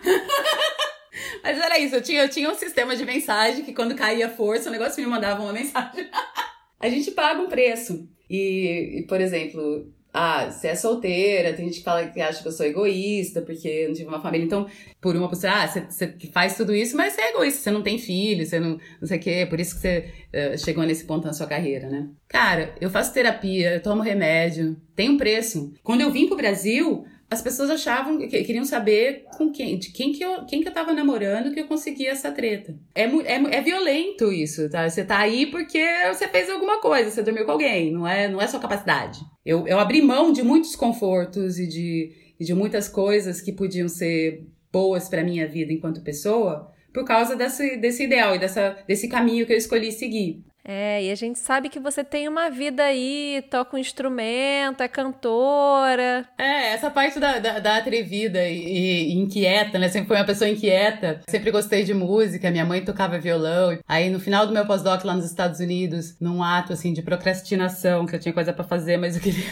Mas 1.42 1.58
era 1.58 1.80
isso, 1.80 1.96
eu 1.96 2.00
tinha, 2.00 2.22
eu 2.22 2.28
tinha 2.28 2.48
um 2.48 2.54
sistema 2.54 2.94
de 2.94 3.04
mensagem 3.04 3.64
que 3.64 3.72
quando 3.72 3.96
caía 3.96 4.28
força, 4.28 4.68
o 4.68 4.72
negócio 4.72 5.02
me 5.02 5.10
mandava 5.10 5.42
uma 5.42 5.52
mensagem. 5.52 6.08
a 6.78 6.88
gente 6.88 7.10
paga 7.10 7.40
um 7.40 7.48
preço. 7.48 8.08
E, 8.30 9.00
e, 9.00 9.02
por 9.08 9.20
exemplo, 9.20 9.92
ah, 10.16 10.48
você 10.48 10.68
é 10.68 10.76
solteira, 10.76 11.52
tem 11.52 11.66
gente 11.66 11.78
que 11.78 11.84
fala 11.84 12.06
que 12.06 12.20
acha 12.20 12.40
que 12.40 12.46
eu 12.46 12.52
sou 12.52 12.64
egoísta 12.64 13.42
porque 13.42 13.66
eu 13.66 13.88
não 13.88 13.94
tive 13.96 14.08
uma 14.08 14.22
família. 14.22 14.46
Então, 14.46 14.64
por 15.00 15.16
uma 15.16 15.28
pessoa, 15.28 15.52
ah, 15.52 15.66
você, 15.66 15.80
você 15.80 16.14
faz 16.32 16.56
tudo 16.56 16.72
isso, 16.72 16.96
mas 16.96 17.14
você 17.14 17.20
é 17.20 17.30
egoísta, 17.30 17.60
você 17.60 17.70
não 17.72 17.82
tem 17.82 17.98
filho, 17.98 18.46
você 18.46 18.60
não, 18.60 18.78
não 19.00 19.08
sei 19.08 19.18
o 19.18 19.20
quê, 19.20 19.46
por 19.50 19.58
isso 19.58 19.74
que 19.74 19.80
você 19.80 20.04
uh, 20.32 20.56
chegou 20.56 20.84
nesse 20.84 21.04
ponto 21.04 21.26
na 21.26 21.32
sua 21.32 21.48
carreira, 21.48 21.88
né? 21.90 22.08
Cara, 22.28 22.76
eu 22.80 22.88
faço 22.88 23.12
terapia, 23.12 23.74
eu 23.74 23.82
tomo 23.82 24.02
remédio, 24.02 24.76
tem 24.94 25.10
um 25.10 25.16
preço. 25.16 25.74
Quando 25.82 26.02
eu 26.02 26.12
vim 26.12 26.28
pro 26.28 26.36
Brasil, 26.36 27.04
as 27.34 27.42
pessoas 27.42 27.68
achavam 27.68 28.16
que 28.16 28.44
queriam 28.44 28.64
saber 28.64 29.24
com 29.36 29.50
quem, 29.50 29.76
de 29.78 29.92
quem 29.92 30.12
que 30.12 30.24
eu, 30.24 30.44
quem 30.46 30.62
que 30.62 30.68
eu 30.68 30.72
tava 30.72 30.92
namorando 30.92 31.52
que 31.52 31.60
eu 31.60 31.66
conseguia 31.66 32.12
essa 32.12 32.30
treta. 32.30 32.74
É, 32.94 33.02
é, 33.02 33.56
é 33.56 33.60
violento 33.60 34.32
isso, 34.32 34.70
tá? 34.70 34.88
Você 34.88 35.04
tá 35.04 35.18
aí 35.18 35.46
porque 35.46 35.84
você 36.12 36.28
fez 36.28 36.48
alguma 36.48 36.80
coisa, 36.80 37.10
você 37.10 37.22
dormiu 37.22 37.44
com 37.44 37.52
alguém, 37.52 37.92
não 37.92 38.06
é, 38.06 38.28
não 38.28 38.40
é 38.40 38.46
sua 38.46 38.60
capacidade. 38.60 39.18
Eu, 39.44 39.66
eu 39.66 39.78
abri 39.78 40.00
mão 40.00 40.32
de 40.32 40.42
muitos 40.42 40.76
confortos 40.76 41.58
e 41.58 41.66
de, 41.66 42.12
de 42.40 42.54
muitas 42.54 42.88
coisas 42.88 43.40
que 43.40 43.52
podiam 43.52 43.88
ser 43.88 44.46
boas 44.72 45.08
para 45.08 45.24
minha 45.24 45.46
vida 45.46 45.72
enquanto 45.72 46.02
pessoa 46.02 46.72
por 46.92 47.04
causa 47.04 47.34
desse, 47.34 47.76
desse 47.76 48.04
ideal 48.04 48.36
e 48.36 48.38
dessa, 48.38 48.78
desse 48.86 49.08
caminho 49.08 49.44
que 49.44 49.52
eu 49.52 49.56
escolhi 49.56 49.90
seguir. 49.90 50.44
É, 50.66 51.04
e 51.04 51.10
a 51.10 51.14
gente 51.14 51.38
sabe 51.38 51.68
que 51.68 51.78
você 51.78 52.02
tem 52.02 52.26
uma 52.26 52.48
vida 52.48 52.82
aí, 52.82 53.44
toca 53.50 53.76
um 53.76 53.78
instrumento, 53.78 54.82
é 54.82 54.88
cantora. 54.88 56.26
É, 56.38 56.72
essa 56.72 56.90
parte 56.90 57.20
da, 57.20 57.38
da, 57.38 57.58
da 57.58 57.76
atrevida 57.76 58.48
e, 58.48 59.10
e, 59.10 59.12
inquieta, 59.12 59.78
né? 59.78 59.90
Sempre 59.90 60.08
foi 60.08 60.16
uma 60.16 60.24
pessoa 60.24 60.48
inquieta. 60.48 61.20
Sempre 61.28 61.50
gostei 61.50 61.84
de 61.84 61.92
música, 61.92 62.50
minha 62.50 62.64
mãe 62.64 62.82
tocava 62.82 63.18
violão. 63.18 63.78
Aí 63.86 64.08
no 64.08 64.18
final 64.18 64.46
do 64.46 64.54
meu 64.54 64.64
pós-doc 64.64 65.04
lá 65.04 65.14
nos 65.14 65.26
Estados 65.26 65.60
Unidos, 65.60 66.16
num 66.18 66.42
ato 66.42 66.72
assim 66.72 66.94
de 66.94 67.02
procrastinação, 67.02 68.06
que 68.06 68.16
eu 68.16 68.20
tinha 68.20 68.32
coisa 68.32 68.52
para 68.52 68.64
fazer, 68.64 68.96
mas 68.96 69.16
eu 69.16 69.22
queria 69.22 69.44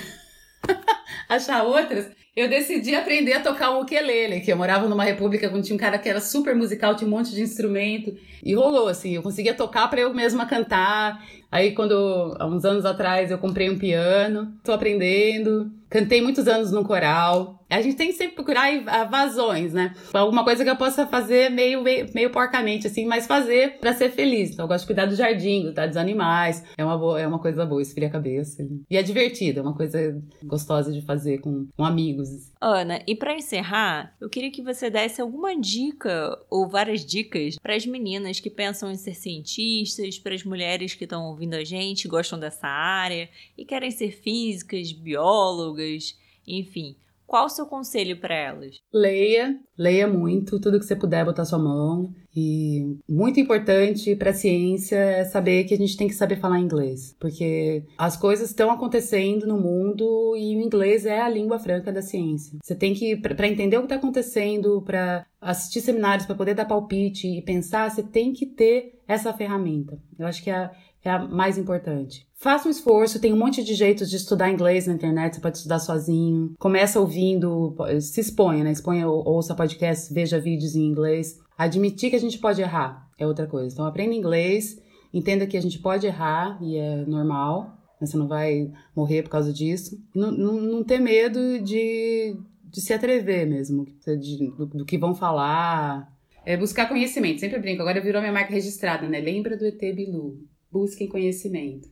achar 1.28 1.62
outras, 1.62 2.08
eu 2.34 2.48
decidi 2.48 2.94
aprender 2.94 3.34
a 3.34 3.40
tocar 3.40 3.70
o 3.70 3.82
ukulele, 3.82 4.40
que 4.40 4.50
eu 4.50 4.56
morava 4.56 4.88
numa 4.88 5.04
república 5.04 5.50
onde 5.52 5.66
tinha 5.66 5.76
um 5.76 5.78
cara 5.78 5.98
que 5.98 6.08
era 6.08 6.20
super 6.20 6.54
musical, 6.54 6.96
tinha 6.96 7.06
um 7.06 7.10
monte 7.10 7.30
de 7.34 7.42
instrumento, 7.42 8.16
e 8.42 8.54
rolou, 8.54 8.88
assim, 8.88 9.14
eu 9.14 9.22
conseguia 9.22 9.52
tocar 9.52 9.88
para 9.88 10.00
eu 10.00 10.14
mesma 10.14 10.46
cantar. 10.46 11.22
Aí, 11.52 11.72
quando, 11.72 12.34
há 12.40 12.46
uns 12.46 12.64
anos 12.64 12.86
atrás, 12.86 13.30
eu 13.30 13.36
comprei 13.36 13.68
um 13.68 13.78
piano, 13.78 14.54
tô 14.64 14.72
aprendendo, 14.72 15.70
cantei 15.90 16.22
muitos 16.22 16.48
anos 16.48 16.72
no 16.72 16.82
coral, 16.82 17.62
a 17.68 17.80
gente 17.80 17.96
tem 17.96 18.08
que 18.08 18.14
sempre 18.14 18.34
procurar 18.34 18.70
vazões, 19.08 19.72
né? 19.72 19.94
Alguma 20.12 20.44
coisa 20.44 20.62
que 20.62 20.68
eu 20.68 20.76
possa 20.76 21.06
fazer 21.06 21.50
meio, 21.50 21.82
meio, 21.82 22.06
meio 22.14 22.30
porcamente, 22.30 22.86
assim, 22.86 23.06
mas 23.06 23.26
fazer 23.26 23.78
para 23.78 23.94
ser 23.94 24.10
feliz. 24.10 24.50
Então, 24.50 24.64
eu 24.64 24.68
gosto 24.68 24.82
de 24.82 24.86
cuidar 24.86 25.06
do 25.06 25.14
jardim, 25.14 25.64
cuidar 25.64 25.86
dos 25.86 25.96
animais. 25.96 26.64
É 26.76 26.84
uma, 26.84 26.98
boa, 26.98 27.20
é 27.20 27.26
uma 27.26 27.38
coisa 27.38 27.64
boa, 27.64 27.80
esfria 27.80 28.08
a 28.08 28.10
cabeça. 28.10 28.66
E 28.90 28.96
é 28.96 29.02
divertido, 29.02 29.60
é 29.60 29.62
uma 29.62 29.74
coisa 29.74 30.22
gostosa 30.44 30.92
de 30.92 31.02
fazer 31.02 31.38
com, 31.38 31.66
com 31.76 31.84
amigos. 31.84 32.28
Ana, 32.60 33.02
e 33.06 33.14
para 33.14 33.34
encerrar, 33.34 34.14
eu 34.20 34.28
queria 34.28 34.50
que 34.50 34.62
você 34.62 34.88
desse 34.88 35.20
alguma 35.20 35.58
dica 35.58 36.38
ou 36.50 36.68
várias 36.68 37.04
dicas 37.04 37.56
para 37.60 37.74
as 37.74 37.86
meninas 37.86 38.38
que 38.38 38.50
pensam 38.50 38.90
em 38.90 38.96
ser 38.96 39.14
cientistas, 39.14 40.18
para 40.18 40.34
as 40.34 40.44
mulheres 40.44 40.94
que 40.94 41.04
estão 41.04 41.24
ouvindo 41.24 41.41
a 41.50 41.64
gente, 41.64 42.08
gostam 42.08 42.38
dessa 42.38 42.66
área 42.66 43.28
e 43.56 43.64
querem 43.64 43.90
ser 43.90 44.10
físicas, 44.12 44.92
biólogas, 44.92 46.18
enfim. 46.46 46.96
Qual 47.32 47.46
o 47.46 47.48
seu 47.48 47.64
conselho 47.64 48.20
para 48.20 48.34
elas? 48.34 48.76
Leia, 48.92 49.58
leia 49.78 50.06
muito, 50.06 50.60
tudo 50.60 50.78
que 50.78 50.84
você 50.84 50.94
puder 50.94 51.24
botar 51.24 51.46
sua 51.46 51.58
mão. 51.58 52.12
E 52.36 52.98
muito 53.08 53.40
importante 53.40 54.14
para 54.16 54.30
a 54.30 54.34
ciência 54.34 54.96
é 54.96 55.24
saber 55.24 55.64
que 55.64 55.72
a 55.72 55.76
gente 55.78 55.96
tem 55.96 56.08
que 56.08 56.14
saber 56.14 56.36
falar 56.36 56.60
inglês, 56.60 57.16
porque 57.18 57.84
as 57.96 58.18
coisas 58.18 58.50
estão 58.50 58.70
acontecendo 58.70 59.46
no 59.46 59.58
mundo 59.58 60.36
e 60.36 60.56
o 60.56 60.60
inglês 60.60 61.06
é 61.06 61.22
a 61.22 61.28
língua 61.28 61.58
franca 61.58 61.90
da 61.90 62.02
ciência. 62.02 62.58
Você 62.62 62.74
tem 62.74 62.92
que, 62.92 63.16
para 63.16 63.48
entender 63.48 63.78
o 63.78 63.80
que 63.80 63.86
está 63.86 63.96
acontecendo, 63.96 64.82
para 64.82 65.24
assistir 65.40 65.80
seminários, 65.80 66.26
para 66.26 66.36
poder 66.36 66.54
dar 66.54 66.66
palpite 66.66 67.26
e 67.26 67.40
pensar, 67.40 67.90
você 67.90 68.02
tem 68.02 68.34
que 68.34 68.44
ter 68.44 69.00
essa 69.08 69.32
ferramenta. 69.32 69.98
Eu 70.18 70.26
acho 70.26 70.42
que 70.42 70.50
é 70.50 70.70
é 71.04 71.10
a 71.10 71.18
mais 71.18 71.58
importante. 71.58 72.26
Faça 72.34 72.66
um 72.66 72.70
esforço, 72.70 73.20
tem 73.20 73.32
um 73.32 73.38
monte 73.38 73.62
de 73.62 73.74
jeitos 73.74 74.10
de 74.10 74.16
estudar 74.16 74.50
inglês 74.50 74.86
na 74.86 74.94
internet, 74.94 75.34
você 75.34 75.40
pode 75.40 75.58
estudar 75.58 75.78
sozinho. 75.78 76.54
Começa 76.58 76.98
ouvindo, 76.98 77.76
se 78.00 78.20
exponha, 78.20 78.64
né? 78.64 78.72
Exponha, 78.72 79.08
ouça 79.08 79.54
podcasts, 79.54 80.10
veja 80.12 80.40
vídeos 80.40 80.74
em 80.74 80.82
inglês. 80.82 81.38
Admitir 81.56 82.10
que 82.10 82.16
a 82.16 82.20
gente 82.20 82.38
pode 82.38 82.60
errar 82.60 83.08
é 83.18 83.26
outra 83.26 83.46
coisa. 83.46 83.72
Então 83.72 83.86
aprenda 83.86 84.14
inglês, 84.14 84.80
entenda 85.12 85.46
que 85.46 85.56
a 85.56 85.62
gente 85.62 85.78
pode 85.78 86.06
errar 86.06 86.58
e 86.60 86.76
é 86.76 87.04
normal. 87.06 87.78
Você 88.00 88.16
não 88.16 88.26
vai 88.26 88.72
morrer 88.96 89.22
por 89.22 89.30
causa 89.30 89.52
disso. 89.52 89.96
Não, 90.14 90.32
não, 90.32 90.60
não 90.60 90.84
ter 90.84 90.98
medo 90.98 91.60
de, 91.60 92.36
de 92.64 92.80
se 92.80 92.92
atrever 92.92 93.46
mesmo, 93.46 93.86
de, 94.04 94.50
do, 94.56 94.66
do 94.66 94.84
que 94.84 94.98
vão 94.98 95.14
falar. 95.14 96.12
É 96.44 96.56
buscar 96.56 96.88
conhecimento, 96.88 97.38
sempre 97.38 97.60
brinco. 97.60 97.82
Agora 97.82 98.00
virou 98.00 98.20
minha 98.20 98.32
marca 98.32 98.52
registrada, 98.52 99.08
né? 99.08 99.20
Lembra 99.20 99.56
do 99.56 99.64
ET 99.64 99.78
Bilu. 99.78 100.40
Busquem 100.72 101.06
conhecimento. 101.06 101.90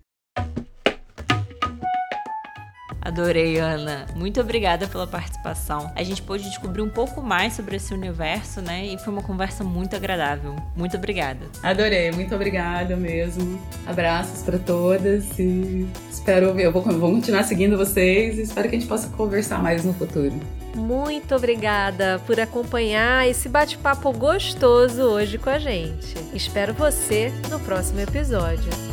Adorei, 3.02 3.58
Ana. 3.58 4.06
Muito 4.14 4.40
obrigada 4.40 4.86
pela 4.86 5.06
participação. 5.06 5.90
A 5.96 6.02
gente 6.02 6.22
pôde 6.22 6.44
descobrir 6.44 6.80
um 6.80 6.88
pouco 6.88 7.20
mais 7.20 7.54
sobre 7.54 7.76
esse 7.76 7.92
universo, 7.92 8.60
né? 8.60 8.86
E 8.86 8.98
foi 8.98 9.12
uma 9.12 9.22
conversa 9.22 9.64
muito 9.64 9.96
agradável. 9.96 10.54
Muito 10.76 10.96
obrigada. 10.96 11.46
Adorei, 11.62 12.12
muito 12.12 12.34
obrigada 12.34 12.96
mesmo. 12.96 13.60
Abraços 13.86 14.42
para 14.42 14.58
todas 14.58 15.38
e 15.38 15.86
espero 16.10 16.54
ver. 16.54 16.66
Eu 16.66 16.72
vou, 16.72 16.82
vou 16.82 17.12
continuar 17.12 17.42
seguindo 17.44 17.76
vocês 17.76 18.38
e 18.38 18.42
espero 18.42 18.68
que 18.68 18.76
a 18.76 18.78
gente 18.78 18.88
possa 18.88 19.08
conversar 19.08 19.62
mais 19.62 19.84
no 19.84 19.92
futuro. 19.92 20.38
Muito 20.74 21.34
obrigada 21.34 22.20
por 22.26 22.38
acompanhar 22.38 23.28
esse 23.28 23.48
bate-papo 23.48 24.12
gostoso 24.12 25.02
hoje 25.02 25.38
com 25.38 25.50
a 25.50 25.58
gente. 25.58 26.14
Espero 26.32 26.72
você 26.72 27.32
no 27.50 27.58
próximo 27.60 28.00
episódio. 28.00 28.89